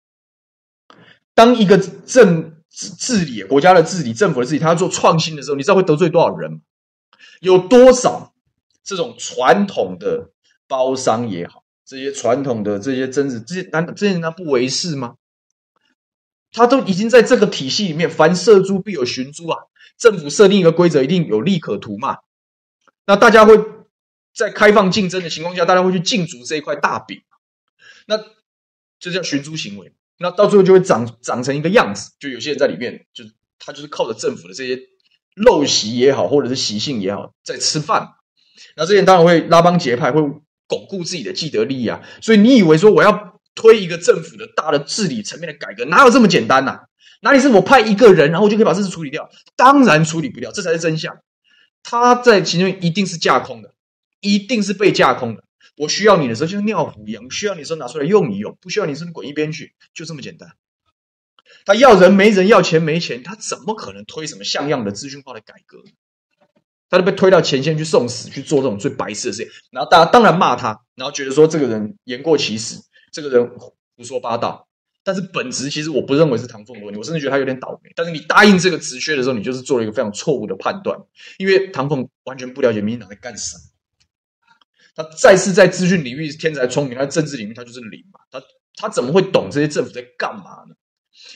[1.33, 6.59] 当一个政治理国家的治理、政府的治理，他要做创新的时候，你知道会得罪多少人吗？
[7.39, 8.33] 有多少
[8.83, 10.29] 这种传统的
[10.67, 15.15] 包商也好，这些传统的这些真子，这些难道这些人他不为是吗？
[16.51, 19.57] 他都已经在这个体系里面，凡射诸必有寻诸啊！
[19.97, 22.17] 政府设定一个规则，一定有利可图嘛？
[23.05, 23.59] 那大家会
[24.33, 27.21] 在开放竞争的情况下，大家会去竞逐这一块大饼，
[28.07, 28.19] 那
[28.99, 29.93] 这叫寻租行为。
[30.17, 33.23] 那到最后就会长长成一个样子，就有些人在里面，就
[33.57, 34.79] 他就是靠着政府的这些
[35.35, 38.09] 陋习也好，或者是习性也好，在吃饭。
[38.75, 40.21] 那这些人当然会拉帮结派，会
[40.67, 42.01] 巩固自己的既得利益啊。
[42.21, 46.81] 所以你以为说我要推一个政府的大的治理层面的改革，哪有这么简单呐、
[47.21, 49.29] 哪里是我派一个人，然后我就可以把这事处理掉？
[49.55, 51.17] 当然处理不掉，这才是真相。
[51.83, 53.73] 他在其中一定是架空的，
[54.19, 55.43] 一定是被架空的。
[55.77, 60.51] 我需要你的时候，就像尿壶一样；我需要你的时候，拿出来用一用；不需要你的时候，滚一边去，就这么简单。
[61.65, 65.79] 他要人没人，要钱没钱，他怎么可能推什么像样的资讯化的改革？
[66.89, 69.51] 他就被推到前线去送死，去做这种最白痴的事情。
[69.71, 72.75] 然后大家当然骂他，然后觉得说这个人言过其实，
[73.11, 73.51] 这个人
[73.95, 74.67] 胡说八道。
[75.03, 77.91] 但是本质其实我不认为是唐凤的问题，我甚至觉得他有点倒霉。
[77.95, 80.99] 但是你答应这个职缺的时候，你就是做了一个非常错误的判断，
[81.39, 83.63] 因为唐凤完全不了解民进党在干什么。
[84.93, 88.19] 他再次在资讯领域天才聪明，他在政治领域他就是零嘛。
[88.29, 88.43] 他
[88.75, 90.75] 他怎么会懂这些政府在干嘛呢？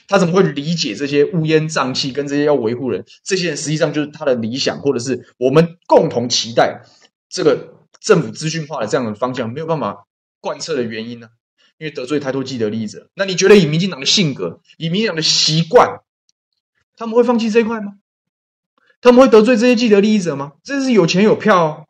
[0.07, 3.03] 他怎么会理解这些乌烟瘴气跟这些要维护人？
[3.23, 6.83] 这些人实际上就是他的理想，或者是我们共同期待
[7.29, 10.05] 这个政府资讯化的这样的方向没有办法
[10.39, 11.29] 贯彻的原因呢？
[11.77, 13.09] 因为得罪太多既得利益者。
[13.15, 16.01] 那你觉得以民进党的性格，以民进党的习惯，
[16.95, 17.95] 他们会放弃这一块吗？
[19.01, 20.53] 他们会得罪这些既得利益者吗？
[20.63, 21.85] 这是有钱有票哦。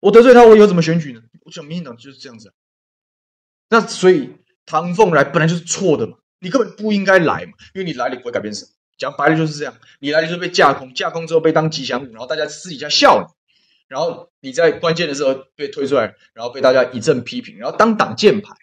[0.00, 1.20] 我得罪他，我以后怎么选举呢？
[1.44, 2.54] 我想民进党就是这样子。
[3.68, 4.30] 那所以
[4.64, 8.70] 唐凤来本来就是错的嘛，你根本不应该来嘛，因为你来了不会改变什么。
[8.96, 13.26] 讲白了就是这样，你来了就被架空，架空之后被当吉祥物，然后大家私底下笑你，
[13.90, 18.54] 然后你在关键的时候被推出来，然后被大家一阵批评，然后当挡箭牌。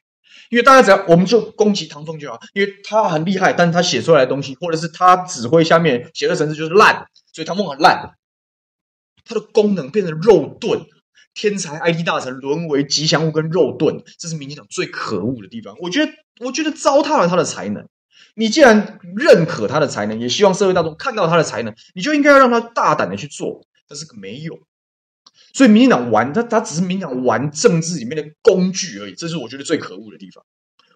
[0.49, 8.15] 因为大家只要我们就攻击唐凤就好，因为他很厉害，但是他写出来的东西，或者是他指挥下面写的程式就是烂，所以唐凤很烂，
[9.25, 10.85] 他的功能变成肉盾。
[11.33, 15.75] 天才 IT 大神沦为吉祥物跟肉盾，这是民进党最可恶的地方。
[15.81, 17.87] 我觉得，我觉得糟蹋了他的才能。
[18.33, 23.67] 你既然认可他的才能，也希望社会大众看到他的才能，你就应该要让他大胆的去做。
[23.87, 24.57] 但是没有，
[25.53, 29.15] 所以民进党玩他，他只是民进党玩政治里面的工具而已。
[29.15, 30.43] 这是我觉得最可恶的地方。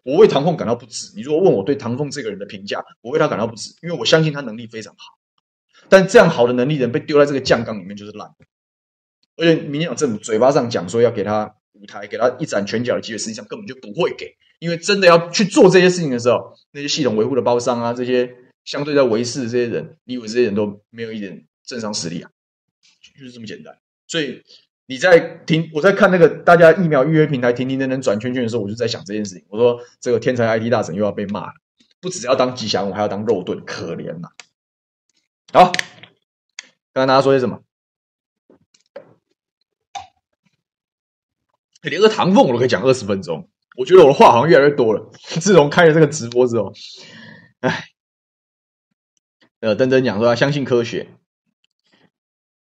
[0.04, 1.12] 我为唐凤感到不值。
[1.16, 5.18] 你如果问我对唐凤这个人的评价，我为他感到不值，因为我相信他能力非常好。
[5.90, 8.46] 但这样好的能力人被丢在这个酱缸里面就是烂的。
[9.38, 14.36] 而且民进党政府嘴巴上讲说要给他舞台，给他一展拳脚的机会，实际上根本就不会给。
[14.60, 18.36] 因为真的要去做这些事情的时候，那些系统维护的包商啊，这些
[18.66, 22.30] 相对在维持的这些人，你以为这些人都没有一点政商实力啊？
[23.20, 23.78] 就是这么简单。
[24.12, 24.44] 所以。
[24.88, 29.46] 你在听，我在看那个大家疫苗预约平台停停等等转圈圈的时候，我就在想这件事情。
[29.48, 31.54] 我说这个天才 IT 大神又要被骂了，
[32.02, 34.28] 不只要当吉祥物，还要当肉盾，可怜呐、
[35.54, 35.64] 啊。
[35.68, 35.72] 好，
[36.92, 37.62] 刚刚大家说些什么？
[41.84, 43.48] 连个唐凤我都可以讲二十分钟，
[43.78, 45.10] 我觉得我的话好像越来越多了。
[45.40, 46.74] 自从开了这个直播之后，
[47.62, 47.86] 哎，
[49.62, 51.08] 呃，登登讲说要相信科学。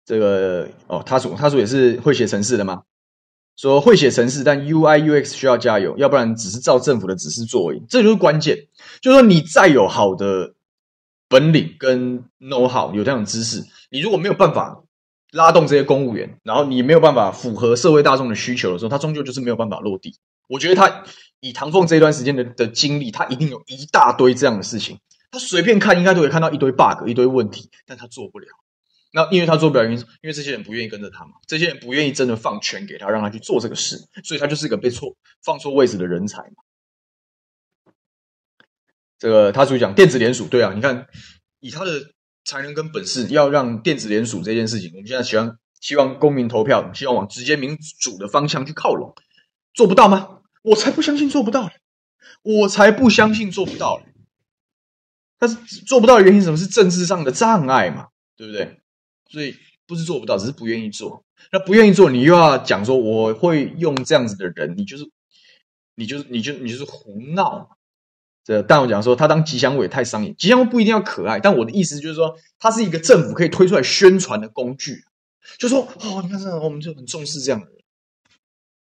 [0.08, 2.84] 这个哦，他说他说也是会写程式的吗？
[3.58, 7.82] 说会写程式，但 UI UX 需要加油，要不然只是照政府的指示做而已。
[7.90, 8.68] 这就是关键，
[9.02, 10.54] 就是说你再有好的
[11.28, 14.82] 本领跟 know how，有这样的知识，你如果没有办法
[15.30, 20.16] 拉动这些公务员，然后你没有办法符合社会大众的需求的时候，他终究就是没有办法落地。
[20.48, 21.02] 我觉得他
[21.40, 28.46] 以唐凤这一段时间的的经历，他一定有一大堆这样的事情，他随便看应该都会看到一堆 bug，一堆问题，但他做不了。
[29.10, 36.62] 那因为他做不了，因因为这些人不愿意跟着他嘛，这些人不愿意真的放权给他，让他去做这个事，所以他就是一个被错放错位置的人才嘛。
[39.18, 41.06] 这个他所讲电子联署，对啊，你看
[41.60, 41.90] 以他的
[42.44, 49.14] 才能跟本事，要让电子联署这件事情，我们现在希望希望公民投票，希望往直接民主的方向去靠拢，
[49.72, 50.40] 做不到吗？
[50.62, 51.70] 我才不相信做不到，
[52.42, 54.02] 我才不相信做不到。
[55.38, 56.56] 但是做不到的原因什么？
[56.56, 58.80] 是政治上的障碍嘛，对不对？
[59.28, 59.54] 所以
[59.86, 61.24] 不是做不到，只是不愿意做。
[61.52, 65.08] 那不愿意做，你又要讲说我会用这样子的人，你就是，
[65.94, 67.76] 你就是，你就你就是胡闹。
[68.44, 75.04] 这但我讲说他当吉祥物也太商业，吉祥物不一定要可爱，但我的意思就是说，它是一个政府可以推出来宣传的工具。
[75.58, 77.74] 就说哦，你看这样，我们就很重视这样的人。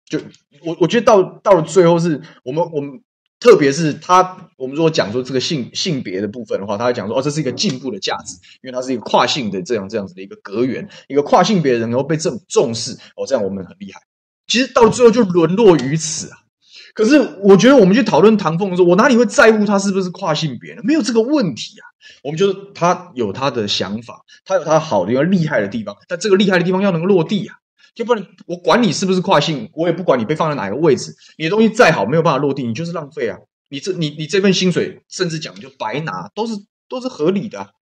[0.05, 0.19] 就
[0.63, 3.01] 我我觉得到到了最后是我们我们。
[3.45, 14.01] 特别是他，我们如果讲说这个性性别的部分的话，他会讲说哦，这是一个进步的价值，因为它是一个跨性的这样这样子的一个格员，一个跨性别人能够被这么重视哦，这样我们很厉害。
[14.47, 16.39] 其实到最后就沦落于此啊。
[16.95, 20.81] 可是我觉得我们去讨论唐凤的时候，我哪里会在乎他是不是跨性别呢？
[20.83, 21.85] 没有这个问题啊。
[22.23, 27.57] 我们就是他有他的想法，他有他好的地方、厉害的地方，但这个厉害的地方要能够落地啊。
[27.95, 31.15] 就不然，我管你是不是跨性，我也不管你被放在哪个位置。
[31.37, 33.39] 你的东西再好，没有办法落地，你就是浪费啊！
[33.69, 36.53] 你这你你这份薪水，甚至讲就白拿，都是
[36.87, 37.73] 都是合理的。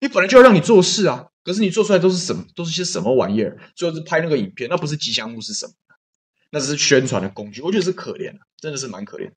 [0.00, 2.44] 你本来就要让你做事啊，可是你做出来都是什么？
[2.54, 3.58] 都是些什么玩意儿？
[3.74, 5.72] 最后是拍那个影片，那不是吉祥物是什么？
[6.50, 7.60] 那只是宣传的工具。
[7.60, 9.32] 我觉得是可怜的，真的是蛮可怜。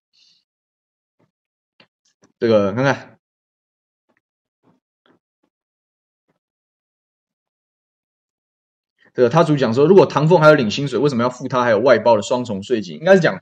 [2.39, 3.18] 这个看看。
[9.19, 12.97] 这个他主讲说，如果唐凤还有领薪水，为什么要付他还有外包的双重税金？
[12.97, 13.37] 应该是讲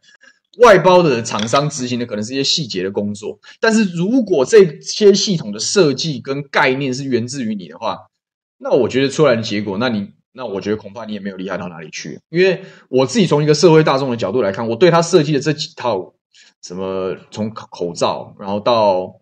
[0.58, 8.08] 外包的厂商执行的可能是一些细节的工作，但是如果这些系统的设计跟概念是源自于你的话，
[8.58, 12.20] 那我觉得出来的结果，那你那我觉得恐怕你也没有厉害到哪里去。
[12.30, 16.16] 因为我自己从一个社会大众的角度来看，我对他设计的这几套
[16.63, 19.13] 什么从口罩，然后到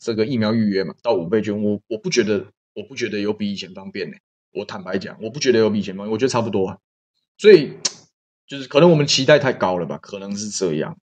[0.00, 4.16] 这个疫苗预约嘛，到五倍券，我我不觉得我不觉得有比以前方便呢。
[4.52, 6.78] 我坦白讲，我不觉得有比以前方便，我觉得差不多啊。
[7.36, 7.78] 所以
[8.46, 10.98] 就是可能我们期待太高了吧，可能是这样。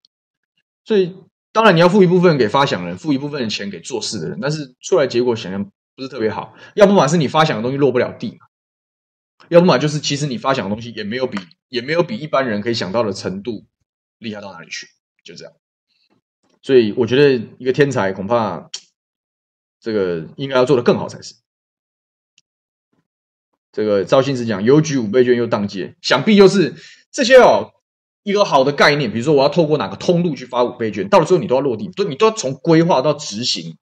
[0.84, 1.16] 所以
[1.52, 6.54] 当然你要付一部分给发想人，付一部分的钱给做事的人，但是出来结果显然不是特别好。
[6.74, 8.46] 要不嘛是你发想的东西落不了地嘛，
[9.48, 13.64] 要不嘛就是其实你发想的东西也没有比也没有比一般人可以想到的程度
[14.18, 14.86] 厉害到哪里去，
[15.24, 15.52] 就这样。
[16.62, 18.70] 所以我觉得一个天才恐怕
[19.80, 21.36] 这个应该要做得更好才是。
[23.76, 26.74] 这个赵信子讲邮局五倍券又当街，想必就是
[27.12, 27.72] 这些哦，
[28.22, 33.76] 一个好的概念，比如说我要透过哪个通路去发五倍券，到了最后你都要落地，都你都要从规划到执行。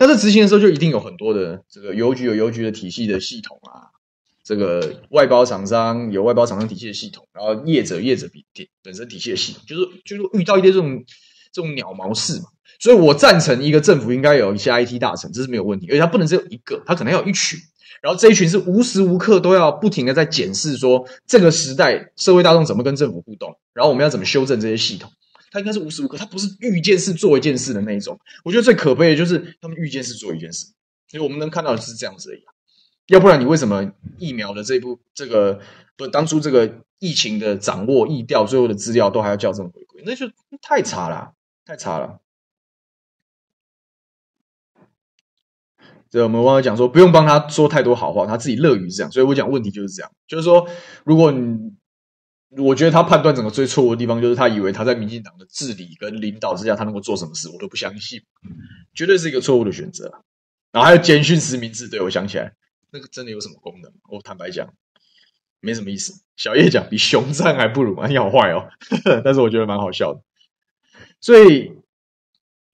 [0.00, 3.94] 那在执行的时候，就一定有很多的这个邮局有邮局的体系的系统啊，
[4.42, 8.44] 这个外包厂商有外包厂商体系的系统，然后业者业者比
[8.82, 11.04] 本身体系的系统，就是就是遇到一些这种
[11.52, 12.46] 这种鸟毛事嘛。
[12.80, 17.56] 所以我赞成一个政府应该有一些 IT 大臣，这是没有问题，而且他不能只有一个，他可能要有一群。
[18.02, 25.10] 然后这一群是无时无刻都要不停的在检视说，这个时代社会大众怎么跟政府互动，然后我们要怎么修正这些系统。
[25.50, 28.20] 他应该是无时无刻，他不是遇见事做一件事的那一种。
[28.44, 30.66] 我觉得最可悲的就是他们遇见事做一件事，
[31.10, 32.42] 所以我们能看到的是这样子而已。
[33.06, 35.60] 要不然你为什么疫苗的这部这个
[35.96, 40.30] 不当初这个疫情的掌握疫调最后的资料都还要校正回归，那就
[40.60, 41.32] 太差了，
[41.64, 42.20] 太差了。
[46.10, 49.12] 这我们网友讲说，不用帮他说太多好话，他自己乐于这样。
[49.12, 50.66] 所以我讲问题就是这样，就是说，
[51.04, 51.74] 如果你
[52.56, 58.22] 我觉得他判断整个最错误的地方，就是他以为他在民进党的治理跟领导之下，他能够做什么事，我都不相信，
[58.94, 60.22] 绝对是一个错误的选择。
[60.72, 62.54] 然后还有简讯实名制，对，我想起来，
[62.90, 63.92] 那个真的有什么功能？
[64.08, 64.72] 我坦白讲，
[65.60, 66.22] 没什么意思。
[66.36, 68.70] 小叶讲比熊赞还不如啊，你好坏哦，
[69.22, 70.22] 但是我觉得蛮好笑的。
[71.20, 71.72] 所以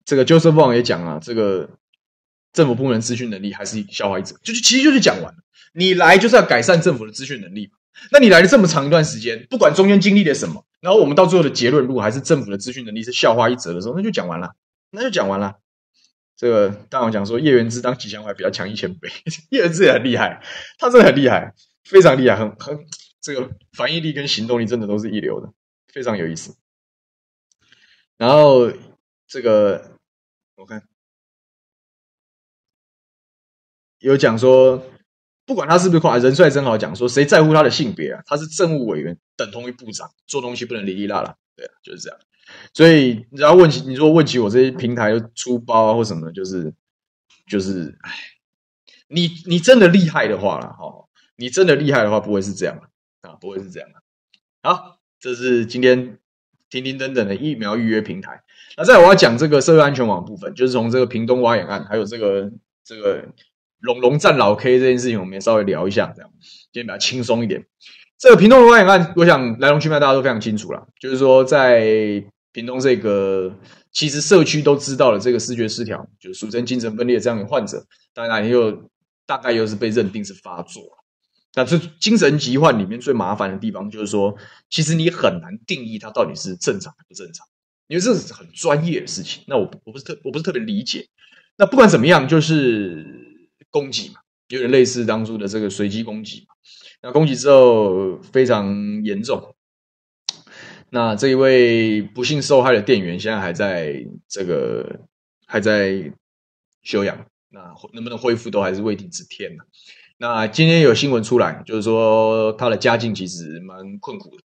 [0.04, 1.68] 这个 Joseph Wong 也讲啊，这个。
[2.54, 5.40] 政府部门资讯能力还是笑话一则，就是其实就是讲完了。
[5.74, 7.72] 你来就是要改善政府的资讯能力嘛。
[8.10, 14.54] 那你来了这么长一段时间，不管中间经历了什么，然后我们到最后的结论，如果还是政府的资讯能力是笑话一折的时候，那就讲完了，
[14.90, 15.56] 那就讲完了。
[16.36, 19.08] 这个大王讲说叶元之当吉祥话比较强一千倍，
[19.50, 20.40] 叶元之也很厉害，
[20.78, 22.86] 他真的很厉害，非常厉害，很很
[23.20, 25.52] 这个反应力跟行动力真的都是一流的，
[25.92, 26.56] 非常有意思。
[28.16, 28.72] 然后
[29.26, 29.98] 这个
[30.54, 30.82] 我看。
[34.04, 34.82] 有讲说，
[35.46, 38.22] 不管他是不是夸人帅真好，讲说谁在乎他的性别啊？
[38.26, 42.18] 他是政务委员，等同于部长，做东西不能哩哩啦啦，对啊，就是这样。
[42.74, 46.74] 所以你要问起，你说问起我这些平台出包啊或什么，就是
[47.48, 48.12] 就是，哎，
[49.08, 52.78] 你你真的厉害的话了，哈，你真的厉害的话，不会是这样
[53.22, 54.02] 啊，不会是这样的。
[54.62, 56.18] 好，这是今天
[56.68, 58.42] 停停等等的疫苗预约平台。
[58.76, 62.52] 那再我要讲这个社会安全网部分，就是从这个屏东挖眼案，还有这个
[62.84, 63.24] 这个。
[63.84, 66.30] 龙龙战老 K 这件事情，我们也稍微聊一下，这样
[66.72, 67.66] 今天比较轻松一点。
[68.18, 73.54] 这个屏东龙挖眼案，我想来龙去脉大家都非常清楚了，就是说在屏东这个
[73.92, 78.88] 其实社区都知道了，这个视觉失调，就是俗称精神分裂这样的患者，当然又
[79.26, 80.82] 大概又是被认定是发作。
[81.54, 84.34] 那这精神疾患里面最麻烦的地方，就是说
[84.70, 87.46] 其实你很难定义它到底是正常还不正常，
[87.88, 89.44] 因为这是很专业的事情。
[89.46, 91.06] 那我我不是特我不是特别理解。
[91.58, 93.22] 那不管怎么样，就是。
[93.74, 96.54] 攻击嘛，有点类似当初的这个随机攻击嘛。
[97.02, 99.56] 那攻击之后非常严重，
[100.90, 105.00] 那这一位不幸受害的店员现在还在这个
[105.44, 106.12] 还在
[106.84, 109.64] 休养，那能不能恢复都还是未定之天呢？
[110.18, 114.44] 那今天有新闻出来，就是说他的家境其实蛮困苦的。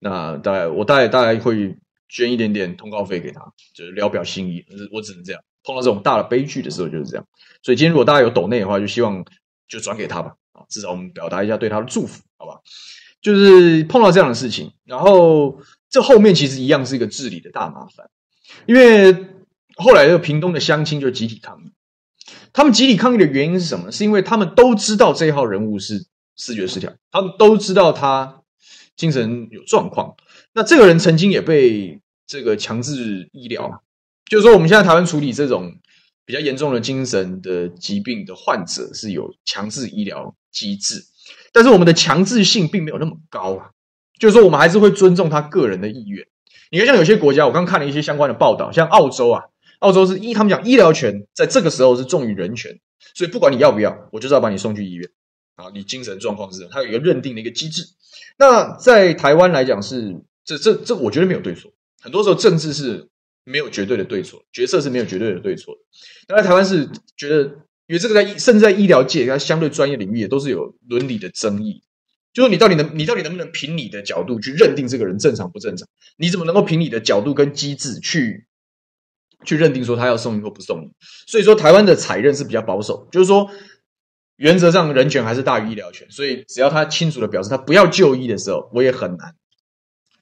[0.00, 1.76] 那大概我大概大概会
[2.08, 4.64] 捐一点点通告费给他，就是聊表心意。
[4.90, 5.42] 我只能这样。
[5.64, 7.26] 碰到这种大的悲剧的时候就是这样，
[7.62, 9.24] 所以今天如果大家有抖内的话，就希望
[9.66, 12.60] 就转给他吧，啊，至少我们表达一下对他的祝福，好吧？
[13.22, 18.10] 就是碰到这样的事情，然后这后面其实一样是一个治理的大麻烦，
[18.66, 19.26] 因为
[19.76, 21.72] 后来这个屏东的乡亲就集体抗议，
[22.52, 23.90] 他们集体抗议的原因是什么？
[23.90, 26.04] 是因为他们都知道这一号人物是
[26.36, 28.42] 视觉失调，他们都知道他
[28.94, 30.14] 精神有状况，
[30.52, 33.82] 那这个人曾经也被这个强制医疗。
[34.30, 35.70] 就是说，我们现在台湾处理这种
[36.24, 41.04] 比较严重的精神的疾病的患者是有强制医疗机制，
[41.52, 43.70] 但是我们的强制性并没有那么高啊。
[44.18, 46.26] 就是说，我们还是会尊重他个人的意愿。
[46.70, 49.42] 你看，像有些国家，我刚看了一些相关的报道，像澳洲啊，
[49.80, 52.80] 澳洲是医他们讲医疗权在这个时候是重于人权，
[53.14, 55.10] 所以不管你要不要，我就是要把你送去医院
[55.56, 55.66] 啊。
[55.74, 57.82] 你精神状况是，它有一个认定的一个机制。
[58.38, 61.70] 那在台湾来讲是这这这，我觉得没有对错。
[62.00, 63.10] 很多时候政治是。
[63.44, 65.80] 没有绝对的对错，决策是没有绝对的对错的。
[66.28, 67.42] 那在台湾是觉得，
[67.86, 71.82] 因为这个在甚至在医疗界，它相对专业领域也都是有伦理的争议。
[72.32, 75.86] 就是你到底能，你到底能不能凭你的角度去认定这个人正常不正常？
[76.16, 78.46] 你怎么能够凭你的角度跟机制去
[79.44, 80.90] 去认定说他要送医或不送医？
[81.26, 83.50] 所以说台湾的采认是比较保守，就是说
[84.36, 86.10] 原则上人权还是大于医疗权。
[86.10, 89.36] 所以只要他清楚的表示他不要就医的时候，我也很难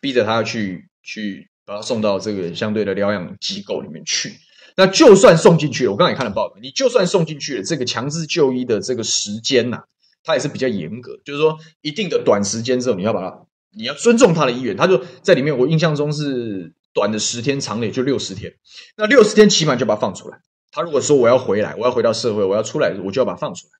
[0.00, 1.51] 逼着他去去。
[1.64, 4.32] 把他送到这个相对的疗养机构里面去。
[4.74, 9.84] 那就算送进去了，我刚才也看了报道，你就算送进去了，这个强制就医的这个时间呐、啊，
[10.24, 11.18] 它也是比较严格。
[11.24, 13.46] 就是说，一定的短时间之后，你要把它，
[13.76, 14.74] 你要尊重他的意愿。
[14.74, 18.50] 他就在里面，我印象中是短的十天，长的也就六十天。
[18.96, 20.38] 那六十天起码就把他放出来。
[20.70, 23.72] 他如果说我要回来，我要回到社会，我要出来，我就要把他放出来。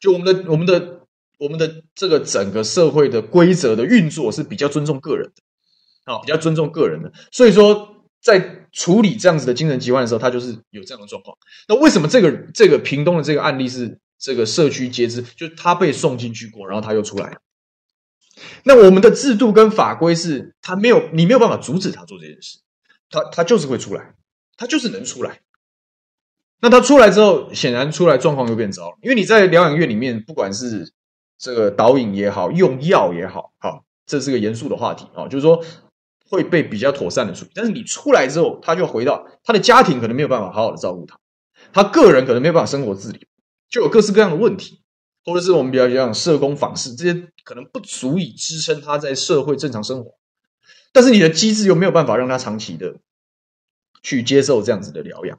[0.00, 1.00] 就我们的、我们的、
[1.40, 5.42] 我们的这个整个社会的规则的运作是比较尊重个人的。
[6.06, 11.36] 好，比较尊重个人的，所以说在处理这样子的精神疾患的时候，他就是有这样的状况。
[11.68, 15.20] 那为什么这个这个屏东的这个案例是这个社区皆知？
[15.22, 17.36] 就他被送进去过，然后他又出来。
[18.64, 22.58] 那我们的制度跟法规是，他没有，你没有办法阻止他做这件事，
[23.10, 24.14] 他他就是会出来，
[24.56, 25.40] 他就是能出来。
[26.60, 30.92] 那他出来之后，显然出来状况又变糟了，因为你在疗养院里面，不管是
[31.38, 35.64] 这个导引也好，用药也好，好，这是个严肃的话题啊，就是说
[36.28, 37.50] 会被比较妥善的处理。
[37.54, 41.18] 但是你出来之后，他就回到他的家庭，可能没有办法好好的照顾他，
[41.72, 43.26] 他个人可能没有办法生活自理，
[43.68, 44.82] 就有各式各样的问题，
[45.24, 50.18] 或者是我们比较讲社工访视这些，可能不足以支撑他在社会正常生活。
[50.92, 52.96] 但是你的机制又没有办法让他长期的
[54.02, 55.38] 去接受这样子的疗养。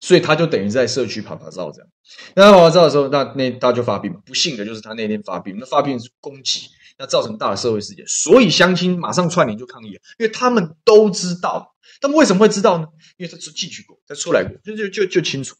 [0.00, 1.88] 所以他就等于在社区跑跑照这样，
[2.34, 4.12] 那他趴趴走的时候，那那他就发病。
[4.26, 6.68] 不幸的就是他那天发病，那发病是攻击，
[6.98, 8.06] 那造成大的社会事件。
[8.06, 12.86] 所以乡亲马上串联就抗议了，因为他们都知道，他们为什么会知道呢？
[13.16, 15.56] 因为他是进去过，他出来过，就就就就清楚。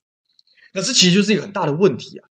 [0.72, 2.28] 那这其实就是一个很大的问题啊！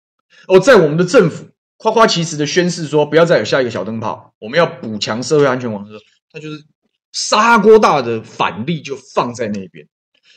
[0.47, 6.63] 哦，在我们的政府夸夸其词的宣示说不要再有下一个小灯泡，我们要补强社会安全网的时候，他就是
[7.11, 9.85] 砂锅大的反例就放在那边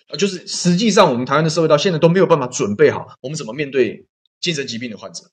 [0.08, 0.16] 啊。
[0.16, 4.06] 就是实际上，我们台湾的社会到现在都没有办法准备好，我们怎么面对
[4.40, 5.30] 精神疾病的患者？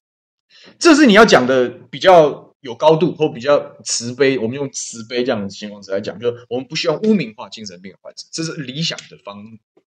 [0.78, 4.38] 这是你要讲的比较有高度或比较慈悲。
[4.38, 9.44] 我们用慈悲这样的形容词来讲，就是我们不需要污名化精神病患者，这是理想的方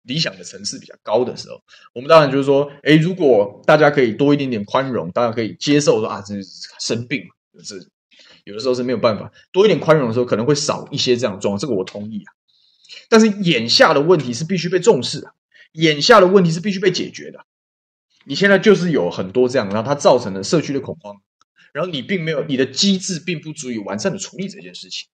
[0.04, 1.62] 理想的层次比较高的时候。
[1.94, 6.48] 我们当然就是说，诶，如果大家可以多一点点宽容，大家可以接受说啊，这是
[6.80, 7.88] 生病嘛，就是
[8.44, 11.60] 有的时候是没有办法多一点宽容的时候，可能会少一些这样的状况。
[11.60, 12.34] 这个我同意啊。
[13.10, 15.34] 但是眼下的问题是必须被重视的，
[15.74, 17.46] 眼下的问题是必须被解决的。
[18.26, 21.22] 你现在就是有很多这样，然后它造成了社区的恐慌，
[21.76, 25.10] 然后你并没有你的机制并不足以完善的处理这件事情。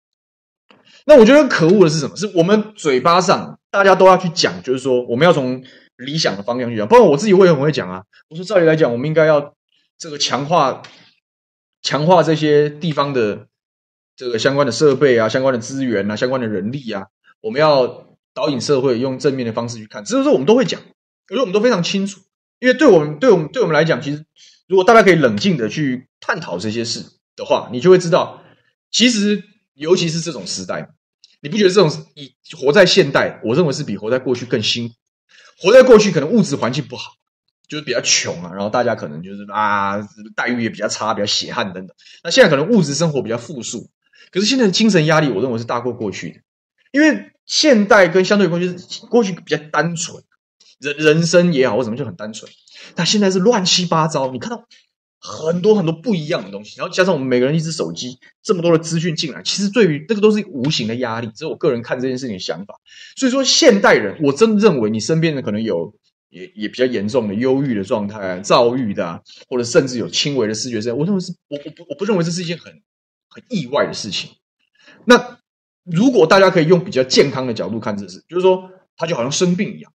[1.07, 2.16] 那我觉得可恶的是什么？
[2.16, 5.64] 是我们嘴巴上大家都要去讲，就是说我们要从
[5.97, 6.88] 理想的方向去讲。
[6.88, 8.03] 包括我自己，我也很会讲啊。
[8.30, 9.55] 我说照理来讲，我们应该要
[9.97, 10.84] 这个强化
[11.82, 13.47] 强化这些地方的
[14.16, 17.07] 这个相关的设备啊、相关的资源啊、相关的人力啊。
[17.41, 18.05] 我们要
[18.36, 20.80] 导引社会，用正面的方式去看，只是说我们都会讲，
[21.26, 22.22] 可是我们都非常清楚，
[22.59, 24.24] 因为对我们、对我们、对我们来讲，其实
[24.72, 27.03] 如果大家可以冷静的去探讨这些事
[27.36, 28.41] 的话，你就会知道，
[28.89, 29.43] 其实
[29.74, 30.88] 尤其是这种时代，
[31.41, 34.95] 你不觉得这种以活在现代，我认为是比活在过去更辛苦。
[35.57, 37.11] 活在过去可能物质环境不好，
[37.67, 39.99] 就是比较穷啊，然后大家可能就是啊
[40.38, 41.93] 待遇也比较差，比较血汗等等。
[42.24, 43.89] 那现在可能物质生活比较富庶，
[44.32, 46.39] 可是现在的精神压力，我认为是大过过去的。
[46.93, 48.74] 因为现代跟相对过去
[49.09, 50.24] 过去比较单纯，
[50.82, 52.51] 人人生也好，或什么就很单纯。
[52.95, 54.65] 但现在是乱七八糟，你看到
[55.19, 61.27] 很多很多不一样的东西，然后加上我们每个人一只手机，这么多的资讯进来，其实对于这个都是无形的压力。
[61.27, 62.75] 这是我个人看这件事情的想法。
[63.15, 65.93] 所以说，现代人，我真认为你身边的可能有
[66.29, 72.73] 也也比较严重的忧郁的状态啊，躁郁的啊，或者甚至有轻微的视觉症，我认为是我我不我不认为这是一件很
[73.29, 74.32] 很意外的事情。
[75.05, 75.38] 那。
[75.84, 79.91] 如果大家可以用比较健康的角度看这事，就是说，他就好像生病一样。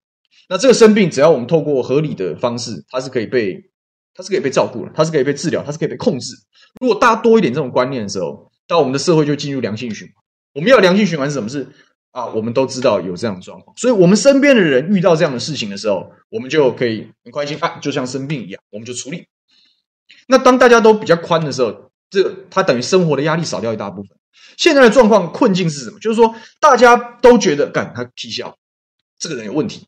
[0.47, 3.69] 那这个生病，只要我们透过合理的方式，它是可以被，
[4.13, 6.35] 它是可以被照顾的，它是可以被治疗，它是可以被控制。
[6.79, 10.15] 如果大家多一点这种观念的时候，到我们的社会就进入良性循环。
[10.53, 11.49] 我们要良性循环是什么？
[11.49, 11.67] 是
[12.11, 19.25] 啊，我们都知道有这样的状况，所以我们身边的人遇到这样的事情的时候，我们就可以很开心啊，就像生病一样，我们就处理。
[20.27, 24.17] 那当大家都比较宽的时候，这个它等于生活的压力少掉一大部分。
[24.57, 25.99] 现在的状况困境是什么？
[25.99, 28.57] 就是说，大家都觉得，干他踢笑，
[29.19, 29.85] 这个人有问题，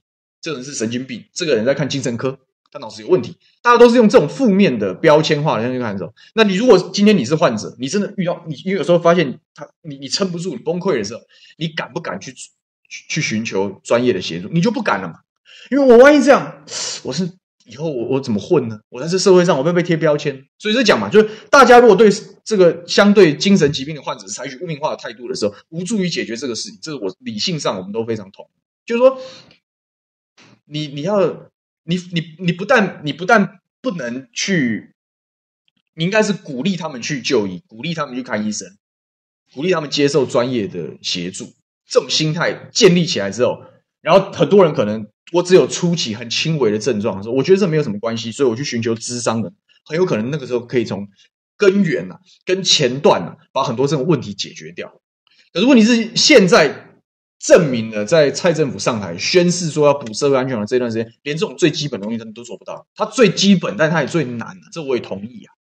[0.48, 2.40] 这个人是神经病，这个人在看精神科，
[2.72, 3.36] 他脑子有问题。
[3.62, 11.20] 大家都是用这种负面的标签化来去看的时候，那你如果今天你是患者，你真的遇到你，你有时候发现他，你你撑不住，你崩溃的时候，
[11.58, 12.50] 你敢不敢去去
[12.88, 14.48] 去寻求专业的协助？
[14.48, 15.16] 你就不敢了嘛，
[15.70, 16.64] 因为我万一这样，
[17.04, 17.30] 我是。
[17.70, 18.80] 以后我我怎么混呢？
[18.88, 20.46] 我在这社会上，我会被贴标签。
[20.58, 22.10] 所以就讲嘛，就是大家如果对
[22.46, 26.80] 这个相对精神疾病的患者采取污名化的态度的时候，无助于解决这个事情。
[26.82, 28.50] 这个我理性上我们都非常同。
[28.86, 29.20] 就是说，
[30.68, 31.50] 你你要
[31.84, 34.94] 你你你不但你不但不能去，
[35.96, 38.68] 你应该是鼓励他们去就医，鼓励他们去看医生，
[39.54, 41.54] 鼓励他们接受专业的协助。
[41.88, 43.64] 这种心态建立起来之后，
[44.02, 45.08] 然后很多人可能。
[45.34, 49.52] 我只有初期很轻微的症状的时候，我觉得这没有什么关系，所以我去寻求咨商的，
[49.84, 51.06] 很有可能那个时候可以从
[51.58, 55.02] 根源啊、跟前段啊，把很多这种问题解决掉。
[55.52, 56.87] 可是问题是，现在
[57.40, 62.88] 证明了，在蔡政府上台宣誓说要补社会安全网这段时间，连这种最基本的东西他们都做不到。
[62.96, 65.54] 他最基本，但他也最难啊，这我也同意啊。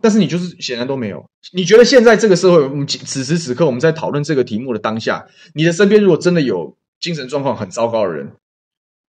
[0.00, 1.28] 但是你就是显然都没有。
[1.52, 8.32] 你觉得现在这个社会，我们此时此刻我们在讨论这个题目的当下，你的身边如果真的有精神状况很糟糕的人，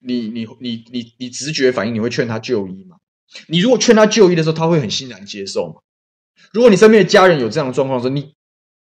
[0.01, 2.97] 你你你你你直觉反应，你会劝他就医吗？
[3.47, 5.81] 你如果劝他就医的时候，他会很欣然接受吗？
[6.53, 8.35] 如果你身边的家人有这样的状况的时，你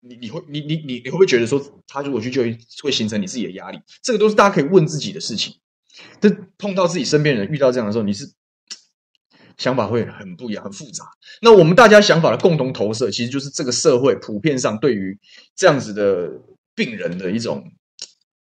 [0.05, 3.79] 你你会你你你你会不会觉得说，他如果去就医会形成你自己的压力？
[4.01, 5.55] 这个都是大家可以问自己的事情。
[6.19, 8.33] 这碰到自己身边人遇到这样的时候，你是
[9.57, 11.05] 想法会很不一样、很复杂。
[11.41, 15.17] 那我们大家想法的共同投射，其实就是这个社会普遍上对于
[15.55, 16.31] 这样子的
[16.75, 17.71] 病人的一种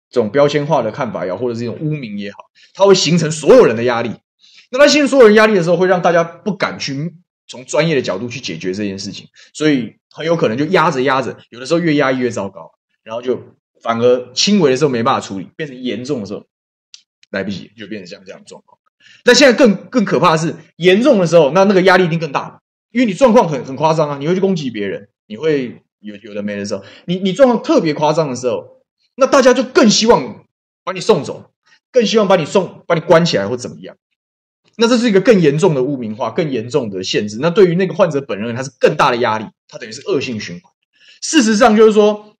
[0.10, 2.38] 这种标签化的看法也好，或者是一种污名也好，
[2.74, 4.12] 它会形成所有人的压力。
[4.72, 7.16] 那它形成所有人压力的时候，会让大家不敢去
[7.48, 12.72] 从专业的角度去解决这件事情，所以很有可能就压着压着，有的时候越压抑越糟糕，
[13.04, 13.42] 然后就
[13.82, 16.46] 反而轻微的时候没办法处理，变成严重的时候
[17.32, 18.80] 来不及，就变成像这样的状况。
[19.24, 28.84] 但现在更更可怕的是，严重的时候，那那个压力一定更大，因为你状况很很夸张啊，你会去攻击别人，你会有有的没的时候，你你状况特别夸张的时候，
[29.16, 30.46] 那大家就更希望
[30.84, 31.52] 把你送走，
[31.92, 33.96] 更希望把你送把你关起来或怎么样。
[34.80, 37.38] 那这是一个更严重的污名化，更严重的限制。
[37.42, 40.72] 那对于那个患者本人，他是更大的压力，他等于是恶性循环。
[41.22, 42.38] 事实上，就是说，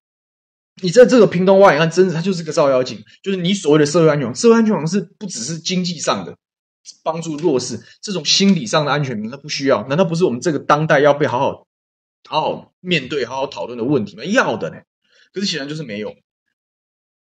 [0.82, 3.04] 你在这个屏东挖眼案，真的他就是个照妖镜。
[3.22, 6.38] 就是你所谓的社会安全网，社会安全网是不只是经济上的
[7.04, 9.86] 帮助弱势，这种心理上的安全，它不需要？
[9.90, 11.68] 难道不是我们这个当代要被好好、
[12.28, 14.24] 好好面对、好好讨论的问题吗？
[14.24, 14.78] 要的呢。
[15.34, 16.16] 可是显然就是没有。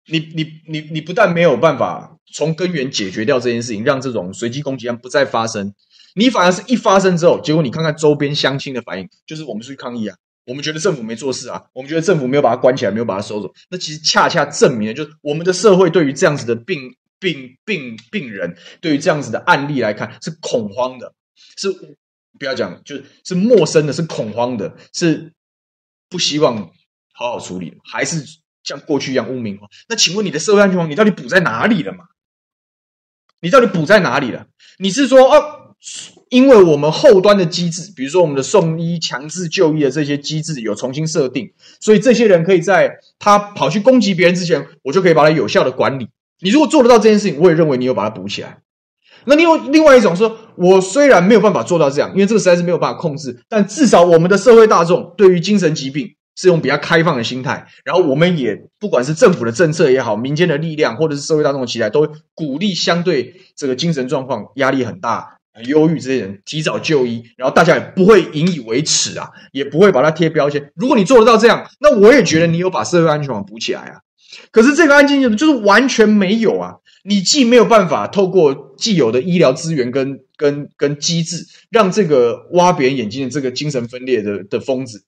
[0.10, 5.74] 你你你你不但没有办法从根源解决掉这件事情，让这种随机攻击案不再发生，
[6.16, 21.14] 你反而是一发生之后，结果你看看周边乡亲的反应，就是我们出去抗议啊，我们觉得政府没做事啊，我们觉得政府没有把它关起来，没有把它收走，那其实恰恰证明了，就是我们的社会对于这样子的病病病病人，对于这样子的案例来看是恐慌的，
[21.58, 21.70] 是
[22.39, 25.34] 不要讲，就是是陌生的，是恐慌的，是
[26.10, 26.72] 不希望
[27.14, 28.24] 好好处理，还是？
[28.68, 31.99] 像过去一样污名化，那请问你的社会安全网你到底补在哪里了嘛？
[33.39, 34.47] 你到底补在哪里了？
[34.78, 35.76] 你是说哦、
[36.30, 46.09] 因为我们后端的机制，比如说我们的送医强制就医的这些机制有重新设定，所以这些人可以在他跑去攻击别人之前，我就可以把他有效的管理。
[46.41, 48.59] 你如果做得到这件事情，我也认为你有把它补起来。
[49.24, 56.16] 那另外另外一种说，我虽然没有办法做到这样，因为这个实在是没有办法控制，但至少我们的社会大众对于精神疾病。
[56.38, 70.71] 是用比较开放的心态，然后我们也不管是政府的政策也好，民间的力量或者是社会大众的期待，都鼓励相对这个精神状况压力很大、很忧郁这些人提早就医，然后大家也不会引以为耻啊，也不会把它贴标签。
[70.75, 74.01] 如果你做得到这样，那我也觉得你有把社会安全网补起来啊。
[74.51, 85.03] 可是这个案件就是完全没有啊，你既没有办法透过既有的医疗资源跟跟跟机制，让这个挖别人眼睛的这个精神分裂的的疯子。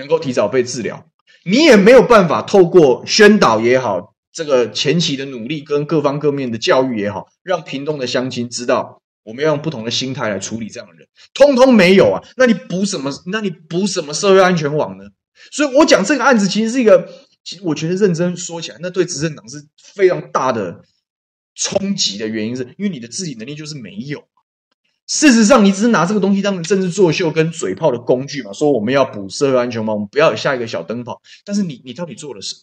[0.00, 1.06] 能够提早被治疗，
[1.44, 12.22] 你也没有办法透过宣导也好，这个前期的努力跟各方各面的教育也好，让屏东的乡亲知道，我们要用不同的心态来处理这样的人，通通没有啊！
[12.36, 13.12] 那你补什么？
[13.26, 15.04] 那你补什么社会安全网呢？
[15.52, 17.08] 所以我讲这个案子其实是一个，
[17.44, 19.62] 其实我觉得认真说起来，那对执政党是
[19.94, 20.80] 非常大的
[21.54, 24.24] 冲击的原因，是因为你的治理能力就是没有。
[25.10, 28.52] 事实上，你只是拿这个东西当成政治作秀跟嘴炮的工具嘛？
[28.52, 31.20] 说我们要补社会安全网，我们不要有下一个小灯泡。
[31.44, 32.60] 但是你，你到底做了什么？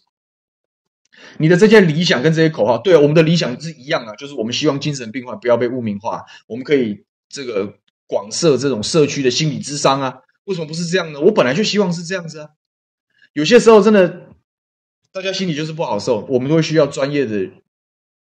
[1.39, 10.19] 你的这些理想跟这些口号，对啊，我们的理想是一样啊，就是我们希望精神病患不要被污名化，我们可以这个广设这种社区的心理咨商啊。
[10.45, 11.19] 为什么不是这样呢？
[11.19, 12.51] 我本来就希望是这样子啊。
[13.33, 14.29] 有些时候真的，
[15.11, 17.49] 大家心里就是不好受，我们都会需要专业的。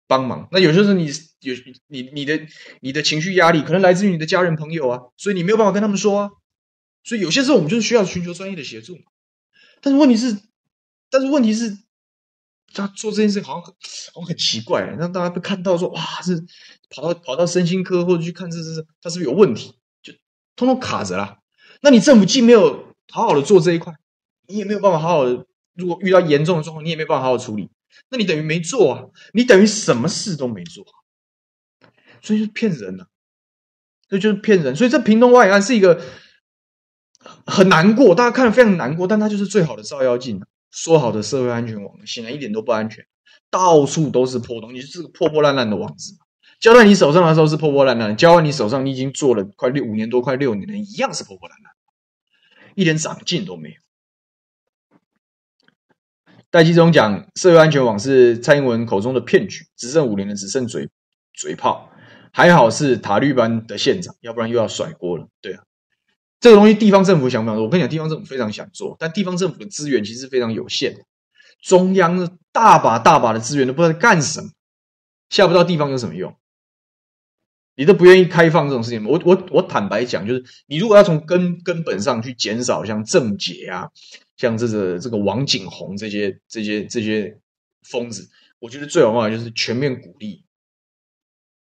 [0.08, 1.08] 帮忙，那有些时候你
[1.42, 1.54] 有
[1.88, 2.40] 你你的
[2.80, 6.32] 你的情绪压力，可能来自于你的家人朋友啊，所以你没有办法跟他们说啊，
[7.04, 9.02] 所以有些时候我们就是需要寻求专业的协助嘛。
[9.82, 10.38] 但是问题是，
[11.10, 11.78] 但是问题是，
[12.74, 16.44] 他做这件事好像好像很奇怪，让大家被看到说哇，是
[16.90, 19.76] 跑到跑到身心科或者去看这这这，他是不是有问题？
[20.02, 20.14] 就
[20.56, 21.40] 通通卡着啦。
[21.82, 23.94] 那你政府既没有好好的做这一块，
[24.48, 25.46] 你也没有办法好好的，
[25.76, 27.70] 如果遇到严重的状况，你也没有办法好好处理。
[28.10, 30.86] 那你等于没做啊，你等于什么事都没做，
[32.22, 33.06] 所以就是骗人呐、
[34.10, 34.76] 这就是骗人。
[34.76, 36.02] 所以这屏东挖眼案是一个
[37.46, 40.42] 很难过，大家看了非常难过，但它就是最好的照妖镜。
[40.70, 43.04] 说好的社会安全网，显然一点都不安全，
[43.50, 46.18] 到处都是破洞，你是个破破烂烂的网子。
[46.60, 51.72] 交在你手上的时候是破破烂烂，交在你手上，你已经做了快六五年多，快六年了，一样是破破烂烂，
[52.76, 53.76] 一点长进都没有。
[56.50, 60.90] 戴季中讲，社会安全网是蔡英文口中的骗局，执政五年的，只剩嘴
[61.34, 61.92] 嘴炮。
[62.32, 65.28] 还好是塔绿班的县长，要不然又要甩锅了。
[65.42, 65.64] 对啊，
[66.40, 67.66] 这个东西地方政府想不想做？
[67.66, 70.96] 我跟你讲，地方政府非常想做，但地方政府的资源其实非常有限。
[71.62, 74.50] 中央的大把大把的资源都不知道在干什么，
[75.30, 76.34] 下不到地方有什么用？
[77.78, 83.88] 你都不愿意开放这种事情，我我我坦白讲，就是你如果要从根根本上去减少像郑杰啊。
[84.38, 87.40] 像这个这个王景鸿这些这些这些
[87.90, 90.44] 疯子，我觉得最有办法就是全面鼓励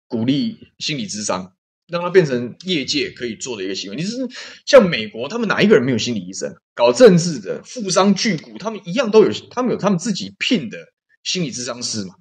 [0.08, 1.52] 鼓励心理智商，
[1.88, 3.96] 让它变成业界可以做的一个行为。
[3.96, 4.16] 你是
[4.64, 6.56] 像美国，他们哪一个人没有心理医生？
[6.74, 10.78] 搞政治的富商巨贾，他们一样都有，他们有他们自己聘的
[11.22, 12.14] 心理咨商师嘛。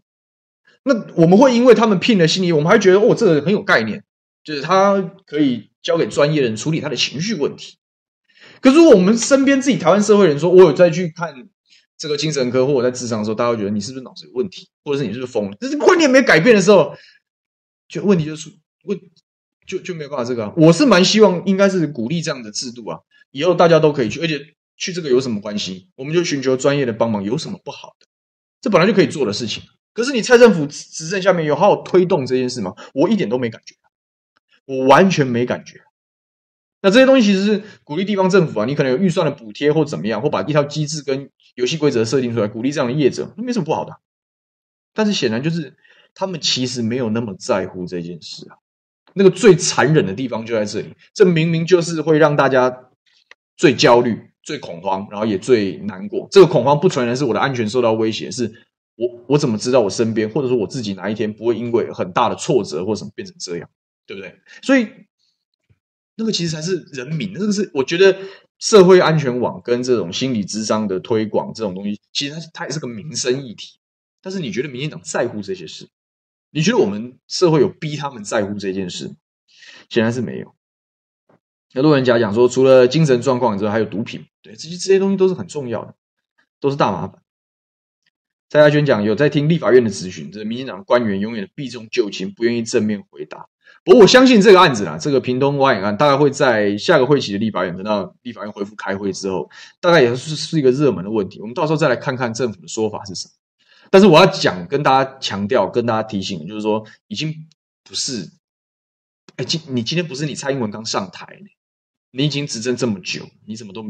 [0.83, 4.03] 那我们会因为他们聘了心理，我们还觉得哦，这个很有概念，
[4.43, 7.77] 就是他可以交给专业人处理他的情绪问题。
[8.61, 11.33] 可是我们身边自己台湾社会人说，我有再去看
[11.97, 15.57] 这个精神科，或者在智商的时候，大家会觉得你是不是脑子有问题，或者是你是不是疯了？
[15.59, 16.95] 但是观念没改变的时候，
[17.87, 18.49] 就问题就出
[18.83, 18.99] 问
[19.65, 20.53] 就就没有办法这个。
[20.57, 22.99] 我是蛮希望应该是鼓励这样的制度啊，
[23.31, 24.39] 以后大家都可以去，而且
[24.75, 25.87] 去这个有什么关系？
[25.95, 28.07] 我们就寻求专业的帮忙，有什么不好的？
[28.61, 29.63] 这本来就可以做的事情。
[29.93, 32.73] 可是你蔡政府执政下面有好好推动这件事吗？
[32.93, 33.75] 我一点都没感觉，
[34.65, 35.81] 我完全没感觉。
[36.81, 43.95] 那这些东西其实是鼓励地方政府啊，你可能有预算的补贴或怎么样，或把一套机制跟游戏规则设定出来，鼓励这样的业者，那没什么不好的。
[44.93, 45.75] 但是显然就是
[46.13, 48.57] 他们其实没有那么在乎这件事啊。
[49.13, 52.89] 那个最残忍的地方就在这里，这明明就是会让大家
[53.55, 56.27] 最焦虑、最恐慌，然后也最难过。
[56.31, 58.51] 这个恐慌不纯然是我的安全受到威胁，是。
[58.95, 63.69] 我我怎么知道我身边或者说我自己哪一天不会因为很大的挫折或什么变成这样，
[64.05, 64.39] 对不对？
[64.61, 64.87] 所以
[66.15, 68.15] 那个其实才是人民，那个是我觉得
[68.59, 73.79] 社会安全网跟这种心理智商的推广这种东西，其实它它也是个民生议题。
[74.21, 75.89] 但是你觉得民进党在乎这些事？
[76.51, 79.15] 你觉得我们社会有逼他们在乎这件事？
[79.89, 80.53] 显然是没有。
[81.73, 85.95] 那路人甲讲说，除了精神状况之外，还有毒品，对，这些这些东西都是很重要的，
[86.59, 87.22] 都是大麻烦。
[88.53, 93.49] 蔡家娟讲有在听立法院的质询，这个民进党官员永远的避重就轻，不愿意正面回答。
[93.83, 99.49] 不过我相信这个案子啦，这个屏东挖眼案大概会在下个会期的立法院，等到立法院恢复开会之后，
[99.81, 101.41] 大概也是是一个热门的问题。
[101.41, 103.33] 我们到时候再来看看政府的说法是什么。
[103.89, 107.47] 但是我要讲，跟大家强调，跟大家提醒，就是说已经
[107.83, 108.29] 不是，
[109.37, 111.39] 哎，今你今天不是你蔡英文刚上台，
[112.11, 113.81] 你已经执政这么久，你怎么都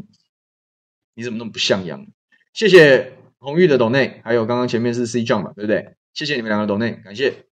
[1.16, 2.08] 你怎么那么不像样？
[2.54, 3.23] 谢谢。
[3.44, 5.98] 红玉的斗内，还有刚刚前面是 C 酱嘛，对不对？
[6.14, 7.46] 谢谢你们两个斗内，感谢。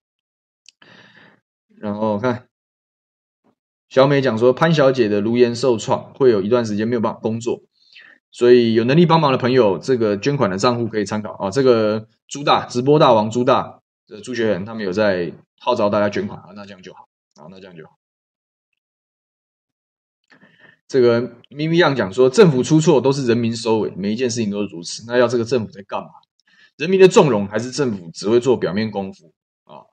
[1.80, 2.46] 然后看
[3.88, 7.62] 小美讲说，潘小姐的颅颜受创，会有一段时间没有办法工作，
[8.30, 11.50] 所以有能力帮忙的朋友，这个捐款的账户可以参考啊。
[11.50, 17.99] 这个朱大直播大王朱大的朱学仁，他们有在号召大家捐款啊，那这样就好，啊，那这样就好。
[20.90, 25.04] 这个咪咪样讲说，政府出错都是人民收尾，每一件事情都是如此。
[25.06, 26.08] 那要这个政府在干嘛？
[26.76, 29.32] 人民的纵容，还是政府只会做表面功夫
[29.62, 29.86] 啊？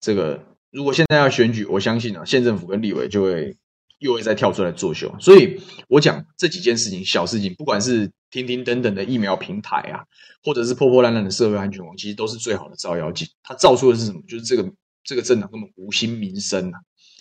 [0.00, 3.58] 这个如果现在要选举，我相信啊，县政府跟立委就会
[3.98, 5.14] 又会再跳出来作秀。
[5.20, 10.00] 所以我讲这几件事情，小事情，不管是停停等等的疫苗平台啊，
[10.42, 13.28] 或者是破破烂烂的社会安全网，其实都是最好的照妖镜。
[13.42, 14.22] 它照出的是什么？
[14.26, 14.72] 就是这个
[15.04, 16.80] 这个政党根本无心民生啊，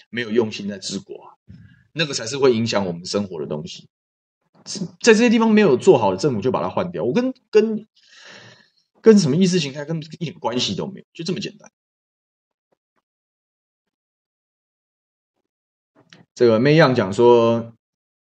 [0.10, 1.36] 没有用心在治国啊。
[1.98, 3.88] 那个才是会影响我们生活的东西，
[5.02, 7.04] 在这些地方没有做好的政府就把它换掉。
[7.04, 7.88] 我跟跟
[9.02, 11.72] 跟什么意识形态跟一点关系都没有，就这么简单。
[16.36, 17.74] 这个妹样讲说，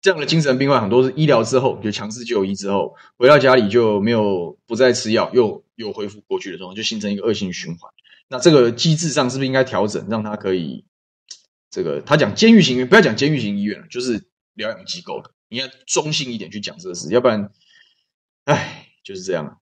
[0.01, 7.91] 这样的精神病患很多是医疗之后就强制就医之后，回到家里就没有不再吃药，又又恢复过去的状况，就形成一个恶性循环。
[8.29, 10.85] 那这个机制上是不是应该调整，让它可以？
[11.69, 17.51] 这个他讲监狱型医院，不要讲监狱型医院了，就是疗养机构的，你要中性一点去讲这个事，要不然，
[18.45, 19.59] 哎，就是这样。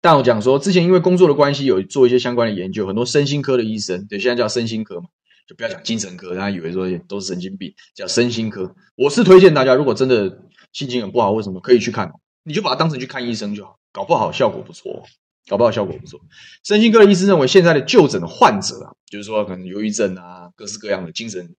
[0.00, 5.08] 但我讲说，之前因为工作的关系，有做一些相关的研究，很多身心科的医生，对，现在叫身心科嘛，
[5.46, 8.74] 就不要讲精神科，大家以为说都是神经病，叫身心科。
[8.96, 12.12] 我是推荐大家，如果真的心情很不好，为什么可以去看，
[12.42, 15.04] 你就把它当成去看医生就好，搞不好效果不错。
[15.48, 16.18] 搞不好效果不错。
[16.64, 21.54] 身心科的医师认为，现在的就诊的患者啊，就是说可能忧郁症啊，各式各样的精神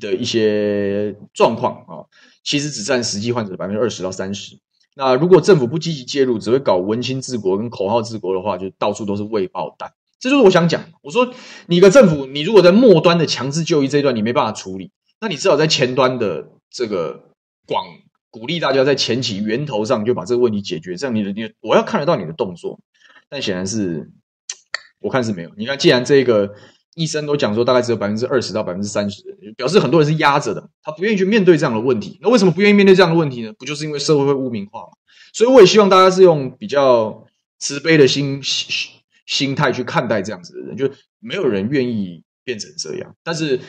[0.00, 2.04] 的一些状况啊，
[2.42, 4.58] 其实只占实际患者的百分之二十到三十。
[4.94, 9.92] 那如果政府不积极介入，只会搞文青治国跟口号治国的话，就到处都是未爆弹。
[10.18, 10.84] 这就是我想讲。
[11.02, 11.32] 我说，
[11.68, 14.90] 你的政府，你如果在末端的强制就医这一段你没办法处理，
[15.20, 17.30] 那你至少在前端的这个
[17.64, 17.86] 广
[18.30, 22.80] 鼓励大家在前期源头上就把这个问题解决，这样你的你我要看得到你的动作。
[23.28, 24.10] 但显然是，
[24.98, 25.52] 我看是没有。
[25.56, 26.52] 你看，既然这个
[26.98, 29.22] 医生都讲说，大概只有百分之二十到百分之三十，
[29.56, 32.18] 表示很多人是压着的，他不愿意去面对这样的问题。
[32.20, 33.52] 那为什么不愿意面对这样的问题呢？
[33.56, 34.88] 不就是因为社会会污名化吗？
[35.32, 37.24] 所以我也希望大家是用比较
[37.60, 38.90] 慈悲的心心
[39.26, 40.90] 心态去看待这样子的人，就
[41.20, 43.14] 没有人愿意变成这样。
[43.22, 43.60] 但是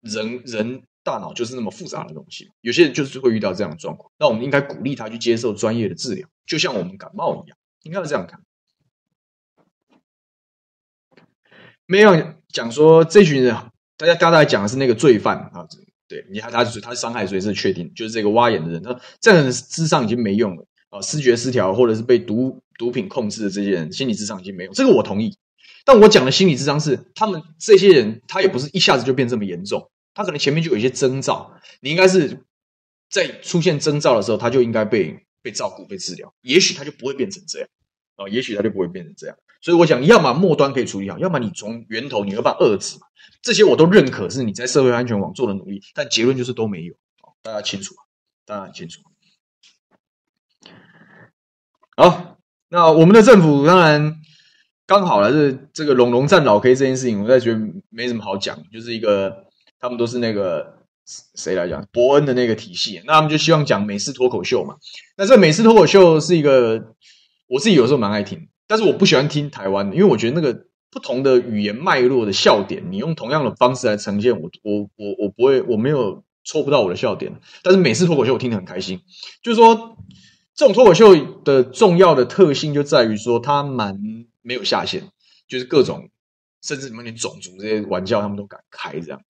[0.00, 4.10] 人人大脑就是那么复杂的东西，有些人就是会遇到这样的状况。
[4.18, 8.40] 那我们应该鼓励他去接受专业的治疗，就像我们感冒一样，应该是这样看。
[11.90, 13.56] 没有讲说这群人，
[13.96, 15.66] 大家刚才讲的是那个罪犯啊，
[16.06, 25.38] 对你看他他他伤害谁是确定，就是这个挖眼的人，他这样的智商已经没用了啊，视觉失调或者是被毒毒品控制的这些人，心理智商已经没用，这个我同意。
[25.86, 32.44] 但我讲的心理智商是他们这些人，他也不是一下子就变这么严重，他可能前面就有一些征兆，你应该是
[33.08, 37.68] 在出现征兆的时候，他就应该被被照顾、被治疗，也许他就不会变成这样
[38.16, 39.38] 啊，也许他就不会变成这样。
[39.60, 43.06] 所以我讲，要么末端可以处理好，要么你从源头你要把遏制嘛，
[43.42, 46.94] 这些我都认可是你在社会安全网做的努力，但结论就是都没有，
[47.42, 47.94] 大家清楚，
[48.46, 49.00] 大家很清楚。
[51.96, 52.38] 好，
[52.68, 54.14] 那我们的政府当然
[54.86, 59.46] 刚好了，这这个龙龙战老 K 这件事情，我在觉得没什么好讲，就是一个
[59.80, 60.78] 他们都是那个
[61.34, 64.76] 谁来讲伯恩的那个体系，那他们就希望讲美式脱口秀嘛，
[65.16, 66.94] 那这美式脱口秀是一个
[67.48, 68.48] 我自己有时候蛮爱听。
[68.68, 77.40] 但是我不喜欢听台湾的，因为我觉得那个不同的语言脉络的笑点，你用同样的方式来呈现，我我我我不会，我没有戳不到我的笑点。
[77.62, 79.00] 但是每次脱口秀我听得很开心，
[79.42, 79.96] 就是说
[80.54, 83.98] 这种脱口秀的重要的特性就在于说它蛮
[84.42, 85.04] 没有下限，
[85.48, 86.10] 就是各种
[86.62, 89.22] 甚至什么连种族这些玩笑他们都敢开这样，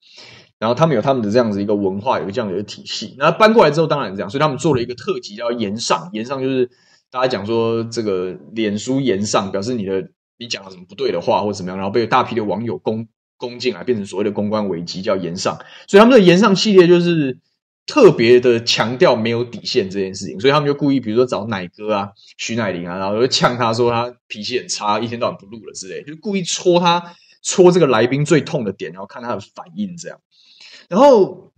[0.57, 3.15] 然后他们有他们的这样子一个文化，有个这样的一个体系。
[3.17, 6.69] 那搬过来之后当然是这样，所以他们做了一个特辑叫延上，延上就是。
[7.11, 15.57] 大家讲说这个脸书炎上，表示你的你讲了什么不对的话或怎么样，然后被大批的网友攻攻进来，变成所谓的公关危机，叫炎上。
[15.87, 17.39] 所以他们的炎上系列就是
[17.87, 30.21] 特别的强调没有底线这件事情，所以他们就故意比如说找奶哥啊、徐乃麟啊，然后就呛他说他脾气很差，一天到晚不录了之类，就故意戳他戳这个来宾最痛的点，然后看他的反应这样。
[30.87, 31.51] 然后，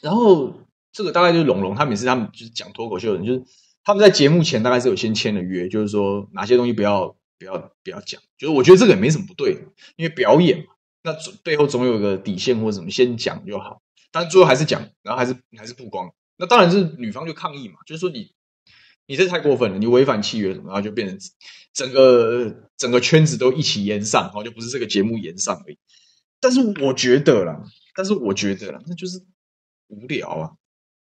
[0.00, 0.52] 然后
[0.92, 3.44] 这个大概就是龙龙，他每次他们就是讲脱口秀的人就是。
[3.84, 8.20] 他们在节目前大概是有先签了约，就是说哪些东西不要不要不要讲。
[8.38, 9.64] 就是我觉得这个也没什么不对，
[9.96, 11.12] 因为表演嘛，那
[11.42, 13.82] 背后总有个底线或者什么，先讲就好。
[14.10, 16.12] 但最后还是讲，然后还是还是曝光。
[16.36, 18.32] 那当然是女方就抗议嘛，就是说你
[19.06, 21.18] 你这太过分了，你违反契约什么，然后就变成
[21.72, 25.78] 整个整个圈子都一起延上，然后就不是这个节目延上而已。
[26.40, 27.62] 但是我觉得啦，
[27.94, 29.24] 但是我觉得啦，那就是
[29.88, 30.50] 无聊啊。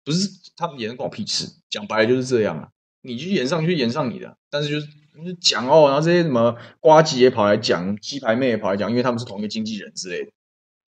[0.04, 2.68] 不是他们演的关我屁事，讲白了就是这样啊！
[3.00, 10.32] 你去演上去演上你的，但是就是讲哦，然后这些什么瓜吉也跑来讲，鸡排妹也跑来讲，因为他们是同一个经纪人之类的，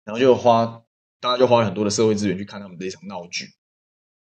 [0.06, 0.84] 然后就花
[1.20, 3.50] 大家就花了很多的社会资源去看他们这一场闹剧。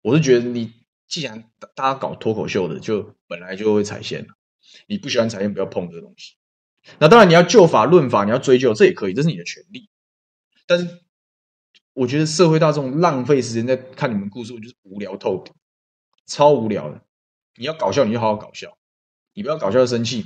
[0.02, 0.74] 我是觉得你
[1.08, 1.44] 既然
[1.76, 4.28] 大家搞脱口秀的，就本来就会踩线，
[4.88, 6.36] 你不喜欢踩线，不要碰这个东西。
[6.98, 9.90] 那当然你要就法论法，你要追究，这也可以，这是你的权利，
[10.66, 11.00] 但是。
[12.00, 15.54] 我觉得社会大众浪费时间在看你们故事，我就是无聊透顶，
[16.26, 17.02] 超无聊的。
[17.58, 18.78] 你要搞笑，你就好好搞笑，
[19.34, 20.26] 你不要搞笑就生气，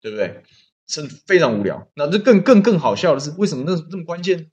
[0.00, 0.42] 对不对？
[0.88, 1.86] 是非常无聊。
[1.94, 4.50] 那这更更更好笑的是，为什么那这么关键？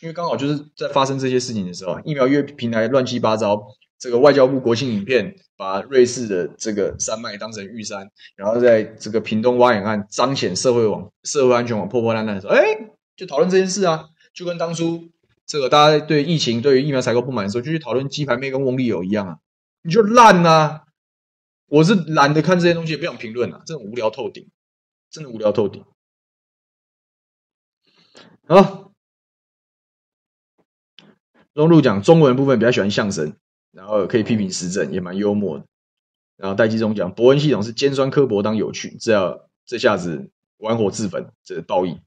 [0.00, 3.62] 因为刚好就是在发生这些事情的时候，疫苗约平台乱七八糟，
[3.98, 12.62] 这个外交部国庆影片把瑞士的这个山脉当成玉山，然后在这个屏东挖眼案彰显社会网社会安全网破破烂烂的时候，哎，
[13.16, 15.10] 就讨论这件事啊，就跟当初。
[15.50, 19.38] 这个大家对疫情、对于疫苗采购不满的时候，就去讨论鸡排妹跟翁立友一样啊，
[19.82, 20.84] 你就烂啊！
[21.66, 24.48] 我是懒得看这些东西，也不想评论啊，真的无聊透顶，
[25.10, 25.84] 真的无聊透顶。
[28.46, 28.92] 好，
[31.52, 33.34] 中路讲中文部分比较喜欢相声，
[33.72, 35.64] 然后可以批评时政，也蛮幽默的。
[36.36, 42.00] 然后戴季中讲博恩系统是尖酸刻薄当有趣，这这下子玩火自焚，这是报应。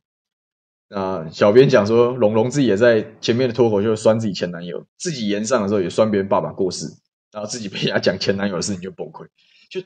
[0.93, 6.85] 啊，小编讲说，龙龙自己也在前面的脱口秀酸自己前男友，自己言上的时候也酸别人爸爸过世，
[7.31, 9.25] 然后自己被人家讲前男友的事情就崩溃，
[9.71, 9.81] 就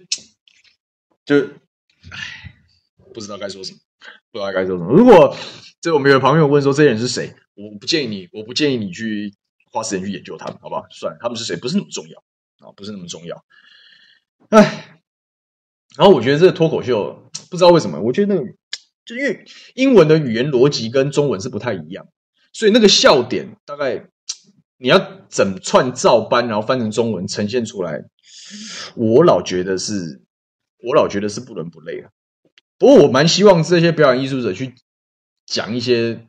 [1.24, 1.48] 就
[2.12, 2.56] 唉，
[3.14, 3.80] 不知道该说什么，
[4.34, 4.92] 不知道该说什么。
[4.92, 5.34] 如果
[5.80, 9.34] 这我们有朋友问说这些人是谁，我不建议你，我不建议你去
[9.72, 10.86] 花时间去研究他们，好不好？
[10.90, 12.20] 算了，他们是谁不是那么重要
[12.68, 13.46] 啊，不是那么重要。
[14.50, 15.00] 唉，
[15.96, 18.48] 然后我觉得这个脱口秀不知道为什么，我觉得那个。
[19.08, 22.10] 就因为英文的语言逻辑跟中文是不太一样，
[22.52, 24.10] 所以那个笑点大概
[24.78, 25.00] 你要
[25.30, 28.04] 整串照搬，然后翻成中文呈现出来，
[28.96, 30.22] 我老觉得是，
[30.84, 32.12] 我老觉得是不伦不类的。
[32.78, 34.76] 不过我蛮希望这些表演艺术者去
[35.46, 36.28] 讲一些，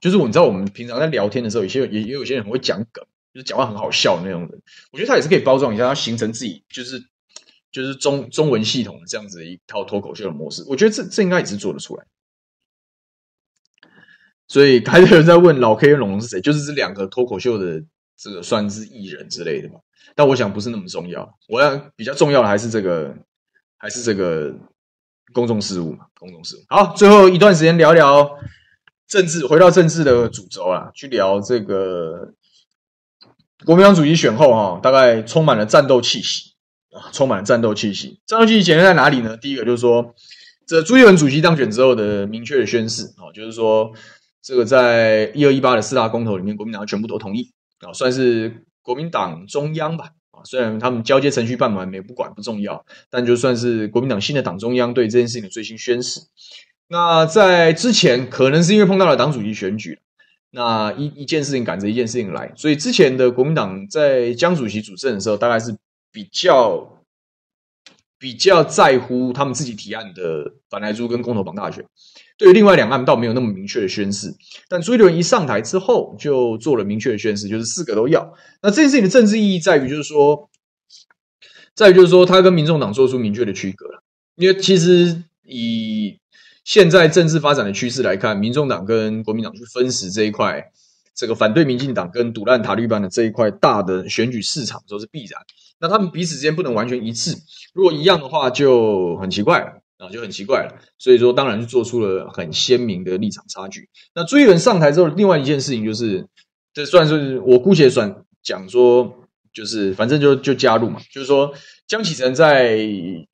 [0.00, 3.04] 就是我知道我们平常在聊天的时候，有些也也有些人很会讲梗，
[3.34, 4.62] 就是讲话很好笑那种人，
[4.92, 7.04] 我觉得他也是可以包装一下，他形成自己就是。
[7.76, 12.06] 就是中中文系统的这样子的一套脱口秀的模式，我觉得这这应该也是做得出来。
[14.48, 17.84] 所以还有人在问老 K 跟龙龙是谁，就是这两个脱口秀的
[18.16, 19.78] 这个算是艺人之类的吧。
[20.14, 23.14] 但我想不是那么重要，我要比较重要的还是这个，
[23.76, 24.54] 还是这个
[25.34, 26.60] 公众事务嘛，公众事务。
[26.68, 28.38] 好，最后一段时间聊聊
[29.06, 32.32] 政治，回到政治的主轴啊，去聊这个
[33.66, 36.55] 国民党主席选后哈，大概充满了战斗气息
[36.96, 38.20] 啊，充满战斗气息。
[38.26, 39.36] 战斗气息显现在哪里呢？
[39.36, 40.14] 第一个就是说，
[40.66, 43.92] 这朱立伦主席当选之后的明确的宣誓啊，就是说，
[44.42, 50.12] 这个在一二一八的四大公投里面，国民党全部都同意啊，算是国民党中央吧。
[50.30, 56.20] 啊虽然他们交接程序办完没不管不重要，但就算是国民党新的党中央对这件事情的最新宣誓。
[56.88, 59.98] 那在之前，可能是因为碰到了党主席选举，
[60.50, 65.76] 那一一件事情赶着一件事情来，所以之前的国民党在江主席主政的时候，大概是
[66.16, 67.02] 比较
[68.18, 71.84] 比较在乎他们自己提案的反莱猪跟公投绑大选。
[72.38, 74.34] 对于另外两岸倒没有那么明确的宣示，
[74.66, 78.32] 但朱立伦一上台之后就做了明确的宣示，就是四个都要。
[78.62, 80.48] 那这件事情的政治意义在于，就是说，
[81.74, 84.02] 在于就是说，他跟民众党做出明确的区隔了。
[84.36, 86.18] 因为其实以
[86.64, 90.72] 现在政治发展的趋势来看，民众党跟国民党去分食这一块，
[91.14, 95.42] 这个反对民进党跟独烂塔绿班的这一块大的选举市场都是必然。
[95.80, 97.36] 那他们彼此之间不能完全一致，
[97.74, 99.82] 如果一样的话，就很奇怪了。
[99.98, 100.74] 啊，就很奇怪了。
[100.98, 103.88] 所以说，当然就做出了很鲜明的立场差距。
[104.14, 106.28] 那朱一伦上台之后，另外一件事情就是，
[106.74, 109.25] 这算是我姑且算讲说，
[109.56, 111.00] 就是反正就就加入嘛。
[111.10, 111.54] 就是说，
[111.86, 112.78] 江启臣在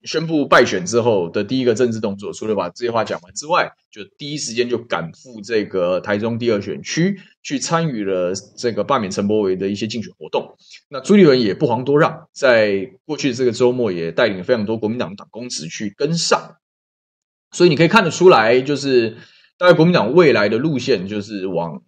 [0.04, 10.56] 宣布败选之后的第一个政治动作，除了把这些话讲完之外，就第一时间就赶赴这个台中第二选区，去参与了这个罢免陈柏维的一些竞选活动。
[10.88, 16.56] 那朱立伦也不遑多让，在过去的这个周末也带领非常多国民党党公职去跟上。
[17.50, 19.16] 所以你可以看得出来，就是
[19.58, 21.82] 大概国民党未来的路线就是往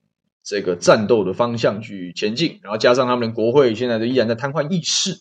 [0.45, 5.17] 这个战斗的方向去前进，然后加上他们的国会现在都依然在瘫痪议事，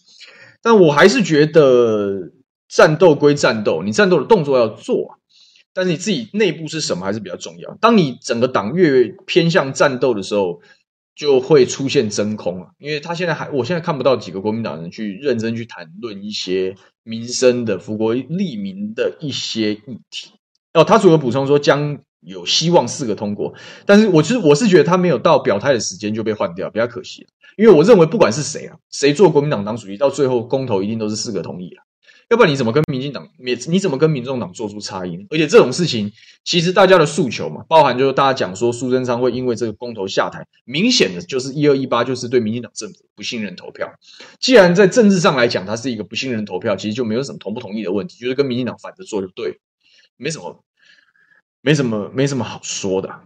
[0.61, 2.32] 但我还是觉得
[2.67, 5.17] 战斗归战斗，你战斗的动作要做，
[5.74, 7.76] 但是你自己内部是什么还是比较重要。
[7.82, 10.61] 当你整个党越偏向战斗的时候，
[11.15, 16.76] 就会出现真空了，因为他现在还，我现在看不到几个国民党人去认真去谈论一些。
[17.05, 20.32] 民生的、福国利民的一些议题
[20.74, 23.53] 哦，他主要补充说将有希望四个通过，
[23.86, 27.28] 但是我其实我是觉得他没有到表态的时间就被换掉，比较可惜。
[27.55, 31.84] 因为我认为不管是谁啊，谁做国民党党主席，到最后公投一定都是四个同意啊。
[32.30, 33.30] 要不然你怎么跟民进党？
[33.38, 35.26] 你你怎么跟民众党做出差异呢？
[35.30, 36.11] 而且这种事情，
[36.43, 43.93] 其实大家的诉求嘛，包含就是大家讲说苏贞昌会因为这个公投下台，明显的就是一二一八就是对民进党政府不信任投票。
[44.39, 49.59] 既然在政治上来讲，它是一个不信任投票，其实就没有什么同不同意的问题，就是跟民进党反着做就对，
[50.17, 50.63] 没什么，
[51.64, 53.22] 没什么，没什么好说的。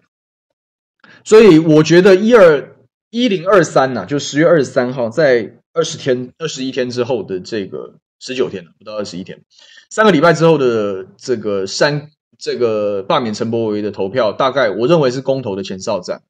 [1.26, 2.78] 所以我觉得一二
[3.10, 7.96] 一零二三呐，就十月二十三号，在二十天、二十一天之后的这个。
[8.20, 9.44] 十九天，不到二十一天，
[9.92, 12.10] 三个礼拜之后的这个三
[12.40, 16.24] 这个罢免陈柏维的投票，大概我认为是公投的前哨战。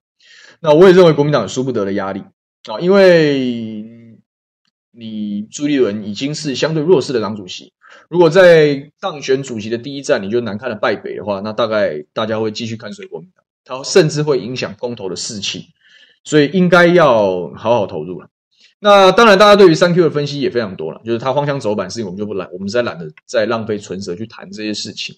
[0.60, 2.24] 那我也认为国民党有输不得的压力
[2.66, 4.20] 啊，因为
[4.92, 7.72] 你朱立伦已经是相对弱势的党主席，
[8.10, 15.68] 如果在当选主席的第一站你就难看的败北的话，那大概大家会继续看水国民党，他甚至会影响公投的士气，
[16.24, 18.30] 所以应该要好好投入了。
[18.80, 25.16] 那当然，大家对于三 Q 的分析也非常多了，就是他荒腔走板，事情我们就不懒，我们实在懒得再浪费唇舌去谈这些事情。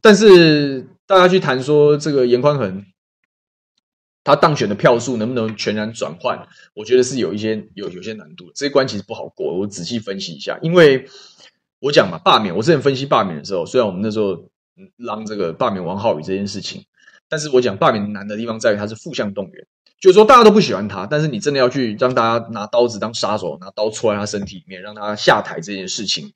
[0.00, 2.84] 但是大家去谈说这个严宽恒
[4.22, 9.58] 他当选的票数能不能全然转换，我觉得是有一些有有些难度，这一关其实不好过。
[9.58, 11.06] 我仔细分析一下，因为
[11.84, 14.48] 我讲嘛，罢免，我之前分析罢免的时候，虽然我们那时候
[14.96, 16.82] 让这个罢免王浩宇这件事情，
[17.28, 19.66] 但是我讲罢免难的地方在于它是负向动员。
[20.00, 26.32] 就是说，大家都不喜欢他，但是你真的要去让大家拿刀子当杀手，拿刀戳在他身体里面，让他下台这件事情，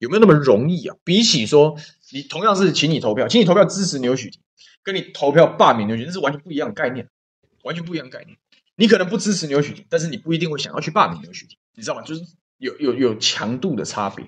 [0.00, 0.96] 有没有那么容易啊？
[1.04, 1.76] 比起说，
[2.12, 4.40] 你同样是请你投票，请你投票支持牛许庭，
[4.82, 7.08] 跟你投票罢免牛许庭，是完全不一样的概念，
[7.62, 8.36] 完全不一样的概念。
[8.74, 12.02] 你可能不支持牛许庭，但是你不一定会想要去罢免牛许庭，你知道吗？
[12.02, 12.22] 就是
[12.58, 14.24] 有有有强度的差别，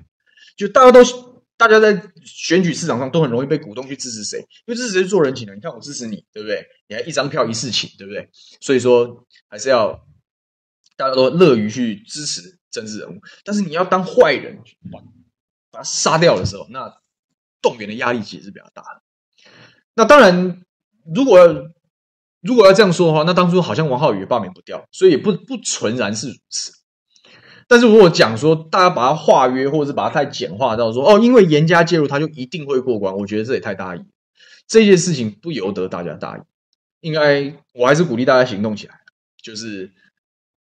[0.66, 1.00] 就大家都。
[1.60, 5.54] 大家在选举市场上都很容易被鼓动去支持谁，因为支持谁做人情的。
[5.54, 6.66] 你看我支持你，对不对？
[6.88, 8.30] 你还一张票一事情，对不对？
[8.62, 9.92] 所以说还是要
[10.96, 13.20] 大家都乐于去支持政治人物。
[13.44, 14.56] 但是你要当坏人，
[14.90, 15.00] 把
[15.70, 16.90] 把他杀掉的时候，那
[17.60, 19.02] 动员的压力其实是比较大的。
[19.92, 20.62] 那当然，
[21.14, 21.46] 如果
[22.40, 26.72] 如果要这样说的话，那当初好像王浩宇也罢免不掉，所以也不不纯然是如此。
[27.70, 34.00] 但是如果讲说大家把它化约，或者是把它太简化到说哦，因为严加介入，他就一定会过关，我觉得这也太大意。
[34.66, 36.40] 这件事情不由得大家大意，
[37.00, 38.94] 应该我还是鼓励大家行动起来。
[39.40, 39.92] 就是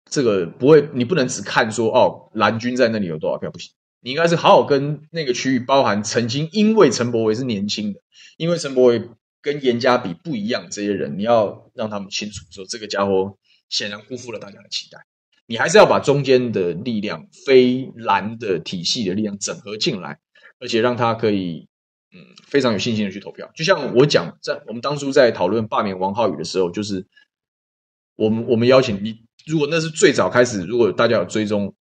[0.10, 8.00] 这个不会，你不能只看说哦，蓝军在那里有多少票不行，你应该是好好跟那个区域，包含曾经因为陈柏惟是年轻的，
[8.38, 9.10] 因为陈柏惟
[9.44, 13.38] 跟严家比不一样，这些人你要让他们清楚说，这个家伙
[13.70, 15.06] 显然辜负了大家的期待。
[15.48, 20.20] 你还是要把中间的力量、非蓝的体系的力量整合进来，
[20.60, 21.68] 而且让他可以
[22.14, 23.50] 嗯非常有信心的去投票。
[23.56, 27.08] 就像我讲，在我们当初在讨论罢免王浩宇的时候，就是
[28.16, 31.74] 我们我们邀请你，如果那是最早开始，如果大家有追踪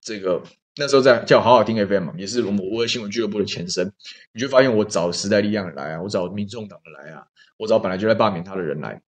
[0.00, 0.42] 这个。
[0.80, 3.92] 那时候在叫好好听 FM，也是我们无二新闻俱乐部的前身。
[4.32, 9.02] 你就发现我找时代力量来啊，我找民众党的来啊，我找本来就在罢免他的人来，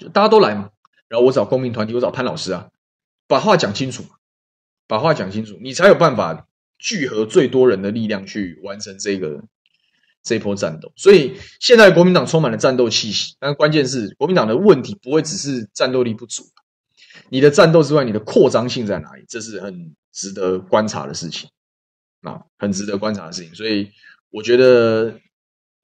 [0.00, 0.70] 就大家都来嘛。
[1.06, 2.68] 然后我找公民团体，我找潘老师啊，
[3.32, 4.10] 把话讲清楚嘛，
[4.86, 6.46] 把话讲清楚，你才有办法
[6.78, 9.42] 聚合最多人的力量去完成这个
[10.22, 10.92] 这一波战斗。
[10.96, 16.44] 所以现在国民党充满了战斗气息，但关键是国民党的问题不会只是战斗力不足，
[17.30, 19.24] 你的战斗之外，你的扩张性在哪里？
[19.28, 19.94] 这是很。
[20.14, 21.48] 值得观察的事情，
[22.20, 23.54] 啊，很值得观察的事情。
[23.54, 23.90] 所以
[24.28, 25.18] 我觉得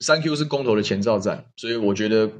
[0.00, 2.30] 三 Q 是公投的前哨战，所以我觉得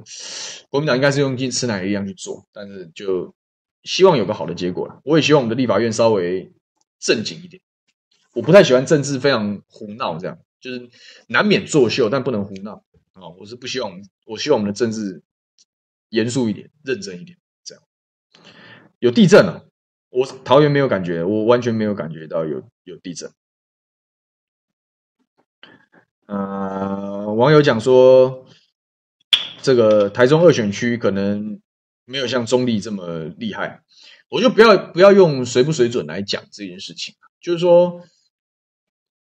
[0.69, 3.33] 国民党应该是用尽吃奶的力量去做，但是就
[3.83, 5.01] 希望有个好的结果了。
[5.03, 6.51] 我也希望我们的立法院稍微
[6.99, 7.61] 正经一点。
[8.33, 10.89] 我不太喜欢政治非常胡闹，这样就是
[11.27, 13.27] 难免作秀，但不能胡闹啊！
[13.39, 15.23] 我是不希望，我希望我们的政治
[16.09, 17.83] 严肃一点、认真一点，这样
[18.99, 19.65] 有地震了。
[20.09, 23.31] 我桃园没有感觉，我完全没有感觉到有有地震。
[26.27, 28.45] 呃，网友讲说，
[29.61, 31.59] 这个台中二选区可能
[32.09, 33.81] 没有像中立这么厉害。
[34.29, 37.15] 我就不要不要用水不水准来讲这件事情。
[37.39, 38.01] 就是说，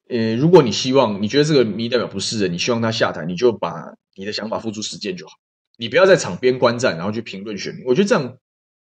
[0.09, 5.35] 呃，如果你希望你觉得这个民意代表不是人，你希望他下台，你就把你的想法付诸实践就好。
[5.76, 7.85] 你不要在场边观战，然后去评论选民。
[7.87, 8.39] 我觉得这样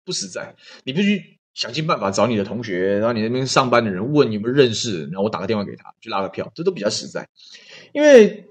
[0.05, 0.57] 不实在。
[0.85, 1.35] 你必须。
[1.55, 7.28] 想尽办法找你的同学，然后你那边上班的人问你有没有认识，然后我打个电话给他，去拉个票，这都比较实在。
[7.93, 8.47] 因为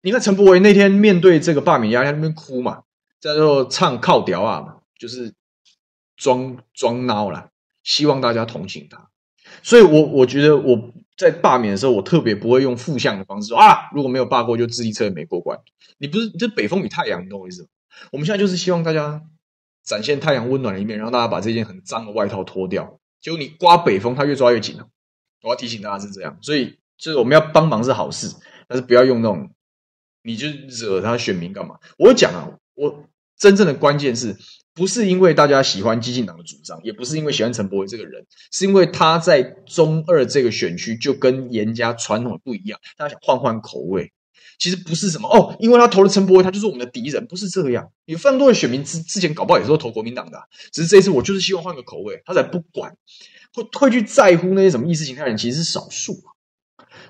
[0.00, 2.82] 你看陈柏惟那天面对这个罢免压力，他那边哭嘛，
[3.22, 5.32] 在做唱靠调啊嘛，就是
[6.16, 7.48] 装装孬啦，
[7.82, 9.08] 希望大家同情他。
[9.62, 15.58] 所以我，我觉得我在罢免的时候，我特别不会用负向的方式说啊，如果没有罢过，就自力车也没过关。
[15.96, 17.68] 你不是这北风与太阳，你懂我意思吗？
[18.10, 19.22] 我们现在就是希望大家。
[19.84, 23.00] 展现太阳温暖的一面，让大家把这件很脏的外套脱掉。
[23.20, 24.86] 结果你刮北风，它越抓越紧了。
[25.42, 28.32] 我要提醒大家是这样，所以就是我们要帮忙是好事，
[28.68, 29.50] 但是不要用那种，
[30.22, 31.80] 你就惹他选民干嘛？
[31.98, 33.04] 我讲啊，我
[33.42, 34.36] 真正的关键是
[34.72, 44.12] 不是因为大家喜欢激进党的主张，也不是因为喜欢陈柏惟这个人，是因为他在中二这个选区就跟严家传统的不一样，大家想换换口味。
[44.60, 47.90] 其实不是什么哦，因为他投了陈柏惟，他就是我们的敌人，不是这样。
[48.04, 50.38] 有非常多的选民之之前搞不好也是都投国民党的，
[50.72, 52.96] 只是这一次我就是希望换个口味，他才不管，
[53.52, 56.22] 会会去在乎那些什么意识形态人，其实是少数。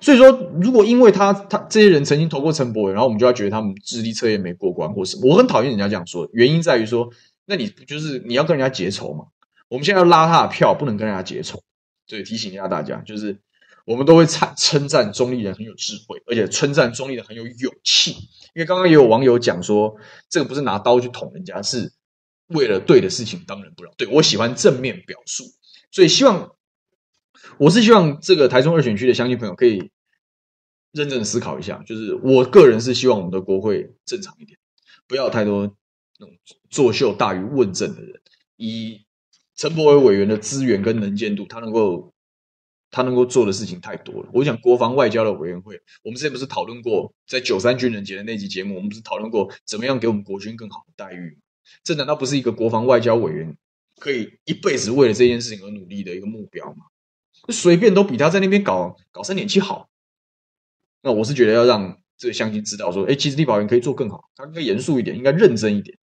[0.02, 0.30] 所以说，
[0.60, 6.28] 如果因为他他这些人曾经投过陈柏惟，然后我们就要觉得他们智力测验没过关或什么，我很讨厌人家这样说。
[6.34, 7.08] 原因在于说，
[7.46, 9.24] 那你就是你要跟人家结仇嘛？
[9.68, 11.62] 我们现在要拉他的票，不能跟人家结仇。
[12.06, 13.38] 所以提醒一下大家，就是。
[13.84, 18.12] 我们都会称称赞中立人很有智慧，而且称赞中立人很有勇气。
[18.54, 19.96] 因为刚刚也有网友讲说，
[20.30, 21.92] 这个不是拿刀去捅人家，是
[22.46, 23.92] 为了对的事情当仁不让。
[23.96, 25.42] 对，我喜欢正面表述，
[25.90, 26.52] 所以希望
[27.58, 29.90] 我是希望这个台中二选区的乡亲朋友可以
[30.92, 31.82] 认真思考一下。
[31.86, 34.58] 就是我个人是希望我们的国会正常一点，
[35.06, 35.76] 不要太多
[36.18, 36.36] 那种
[36.70, 38.20] 作秀大于问政的人。
[38.56, 39.04] 以
[39.56, 42.12] 陈柏伟委员的资源跟能见度，他能够。
[42.94, 44.28] 他能够做的事情太多了。
[44.34, 51.38] 我想国防外交的委员会，我们之前不是讨论过，在九三军人节的那集节目，我们不是讨论过怎么样给我们国军更好的待遇？
[51.82, 53.56] 这难道不是一个国防外交委员
[53.96, 56.84] 可以一辈子为了这件事情而努力的一个目标吗？
[57.48, 59.88] 随便都比他在那边搞搞三点七好。
[61.02, 65.98] 那我是觉得要让这个乡亲知道说，哎，其实立法委员可以做更好，他应该严肃一点，应该认真一点，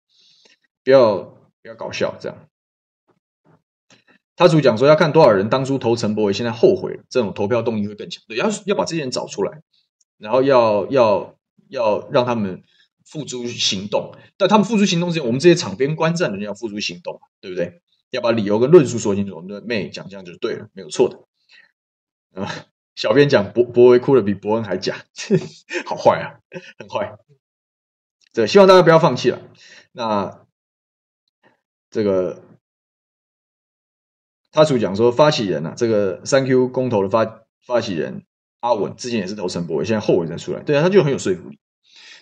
[0.83, 1.19] 不要
[1.63, 2.49] 不要搞笑这样。
[4.35, 8.23] 他主讲说要看多少人当初投陈柏惟，现在后悔了，这种投票动力会更强。
[8.27, 9.63] 对，要要把这些人找出来，
[10.17, 11.37] 然后要要
[11.69, 12.63] 要让他们
[13.05, 14.13] 付诸行动。
[14.37, 17.81] 但他们付诸行动之前，我们这些场边观战的人要付诸行动，对不对？
[18.11, 19.37] 要把理由跟论述说清楚。
[19.37, 21.28] 我们的妹讲这样就是对了，没有错的。
[22.35, 24.97] 啊，小编讲柏柏惟哭的比伯恩还假，
[25.87, 26.41] 好坏啊，
[26.79, 27.17] 很坏。
[28.33, 29.41] 对，希望大家不要放弃了。
[29.93, 30.47] 那
[31.91, 32.43] 这个。
[34.51, 38.25] 他主讲说，发起人啊，这个三 Q 公投的发发起人
[38.61, 41.59] 阿文之前也是投陈柏惟，现在后悔再出来，对啊，他就很有说服力。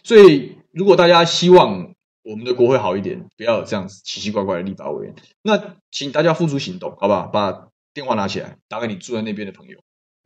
[0.02, 7.28] 所以，如果大家希望我们的国会好一点，不要有这样子奇奇怪怪的立法委员，那请大家付诸行动，好不好？
[7.28, 9.78] 把电话拿起来，打给你住在那边的朋友，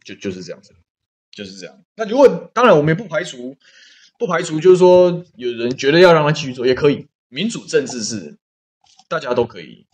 [0.05, 0.75] 就就是这样子，
[1.31, 1.83] 就是这样。
[1.97, 3.57] 那如果当然，我们也不排除
[4.19, 7.07] 不排除就是说有人觉得要让他继续做也可以。
[7.29, 8.37] 民主政治是
[9.09, 9.87] 大家都可以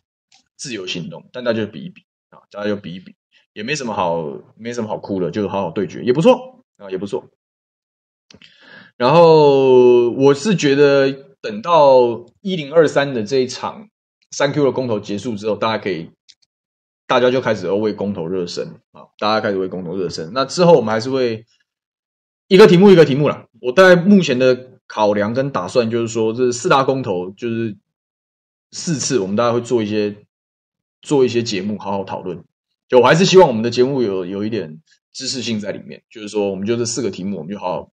[0.57, 3.15] 自由行动，但大家就比一比啊，大家就比一比，
[3.53, 4.25] 也没什么好
[4.57, 7.29] 没什么好哭的，就是好好对决也不错啊，也不错。
[8.97, 13.89] 然后我是觉得等到一零二三的这一场
[14.31, 16.11] 三 Q 的公投结束之后，大家可以。
[17.07, 19.07] 大家就开始要为公投热身啊！
[19.19, 20.33] 大家开始为公投热身。
[20.33, 21.47] 那之后我们还是会
[22.49, 23.47] 一个题目一个题目啦。
[23.61, 27.77] 我大概目前的考量跟打算就是说，这四大公投就是
[28.73, 30.17] 四次，我们大概会做一些
[31.01, 32.45] 做一些节目，好好讨论。
[32.89, 34.81] 就我还是希望我们的节目有有一点
[35.13, 37.93] 知识性在里面，就是说，我们就这四个题目，我们就好好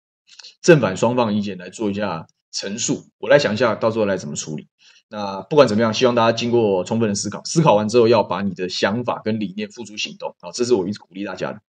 [0.63, 3.07] 正反双方意见来做一下陈述。
[3.19, 4.69] 我来想一下，到时候来怎么处理。
[5.13, 10.53] 那不管怎么样，希望大家经过充分的思考，思考完之后要把你的想法跟理念付诸行动啊！
[10.55, 11.61] 这是我一直鼓励大家的。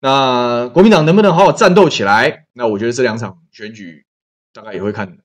[0.00, 2.46] 那国民党能不能好好战斗起来？
[2.52, 4.04] 那我觉得这两场选举
[4.52, 5.16] 大概也会看，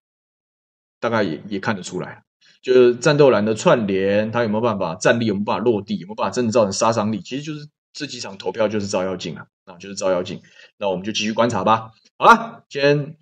[0.99, 2.21] 大概也也看得出来，
[2.61, 7.21] 就是战斗蓝的串联，他有没有办法战力，有没有办法落地，有没有办法真的造成杀伤力？
[7.21, 10.39] 其实就是这几场投票就是照妖镜啊，啊，就是照妖镜。
[10.77, 11.89] 那我们就继续观察吧。
[12.19, 13.15] 好了，今天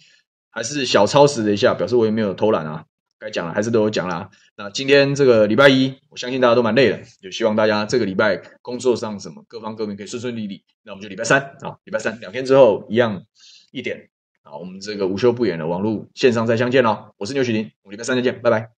[0.51, 2.83] 还是小超时了一下，表示我也没有偷懒啊。
[3.19, 4.29] 该讲了还是都有讲啦。
[4.57, 10.63] 那今天这个礼拜一，我相信大家都蛮累的，就希望大家这个礼拜工作上什么各方各面可以顺顺利利。
[10.83, 13.23] 那我们就礼拜三啊，礼拜三两天之后一样
[13.71, 14.09] 一点
[14.43, 17.13] 啊，我们这个午休不远的网络线上再相见喽。
[17.17, 18.74] 我是牛许林，我们礼拜三再见，拜拜。